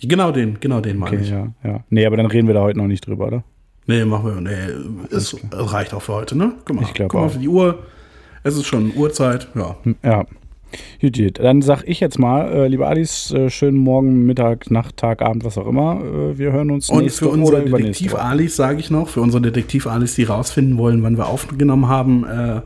[0.01, 1.29] Genau den, genau den meine Okay, ich.
[1.31, 1.83] ja, ja.
[1.89, 3.43] Nee, aber dann reden wir da heute noch nicht drüber, oder?
[3.87, 4.41] Nee, machen wir.
[4.41, 6.53] Nee, es reicht auch für heute, ne?
[6.65, 7.79] Guck mal, Ich guck mal auf die Uhr.
[8.43, 9.75] Es ist schon Uhrzeit, ja.
[10.03, 10.25] Ja.
[11.01, 11.39] Gut, gut.
[11.39, 15.45] Dann sag ich jetzt mal, äh, liebe Adis, äh, schönen Morgen, Mittag, Nacht, Tag, Abend,
[15.45, 16.01] was auch immer.
[16.03, 17.77] Äh, wir hören uns Und für unsere Woche.
[17.81, 22.61] Detektiv-Alis sage ich noch, für unsere Detektiv-Alis, die rausfinden wollen, wann wir aufgenommen haben, äh,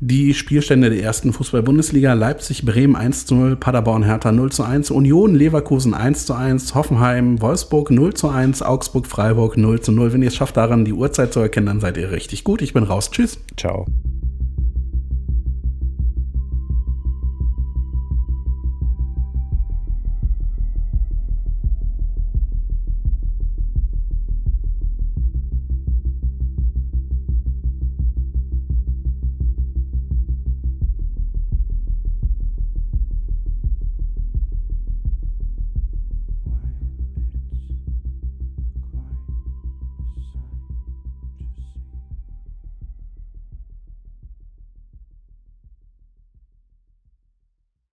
[0.00, 4.90] die Spielstände der ersten Fußball-Bundesliga, Leipzig, Bremen 1 zu 0, Paderborn, Hertha 0 zu 1,
[4.90, 10.12] Union, Leverkusen 1 zu 1, Hoffenheim, Wolfsburg 0 zu 1, Augsburg, Freiburg 0 zu 0.
[10.12, 12.62] Wenn ihr es schafft, daran die Uhrzeit zu erkennen, dann seid ihr richtig gut.
[12.62, 13.10] Ich bin raus.
[13.10, 13.38] Tschüss.
[13.56, 13.86] Ciao.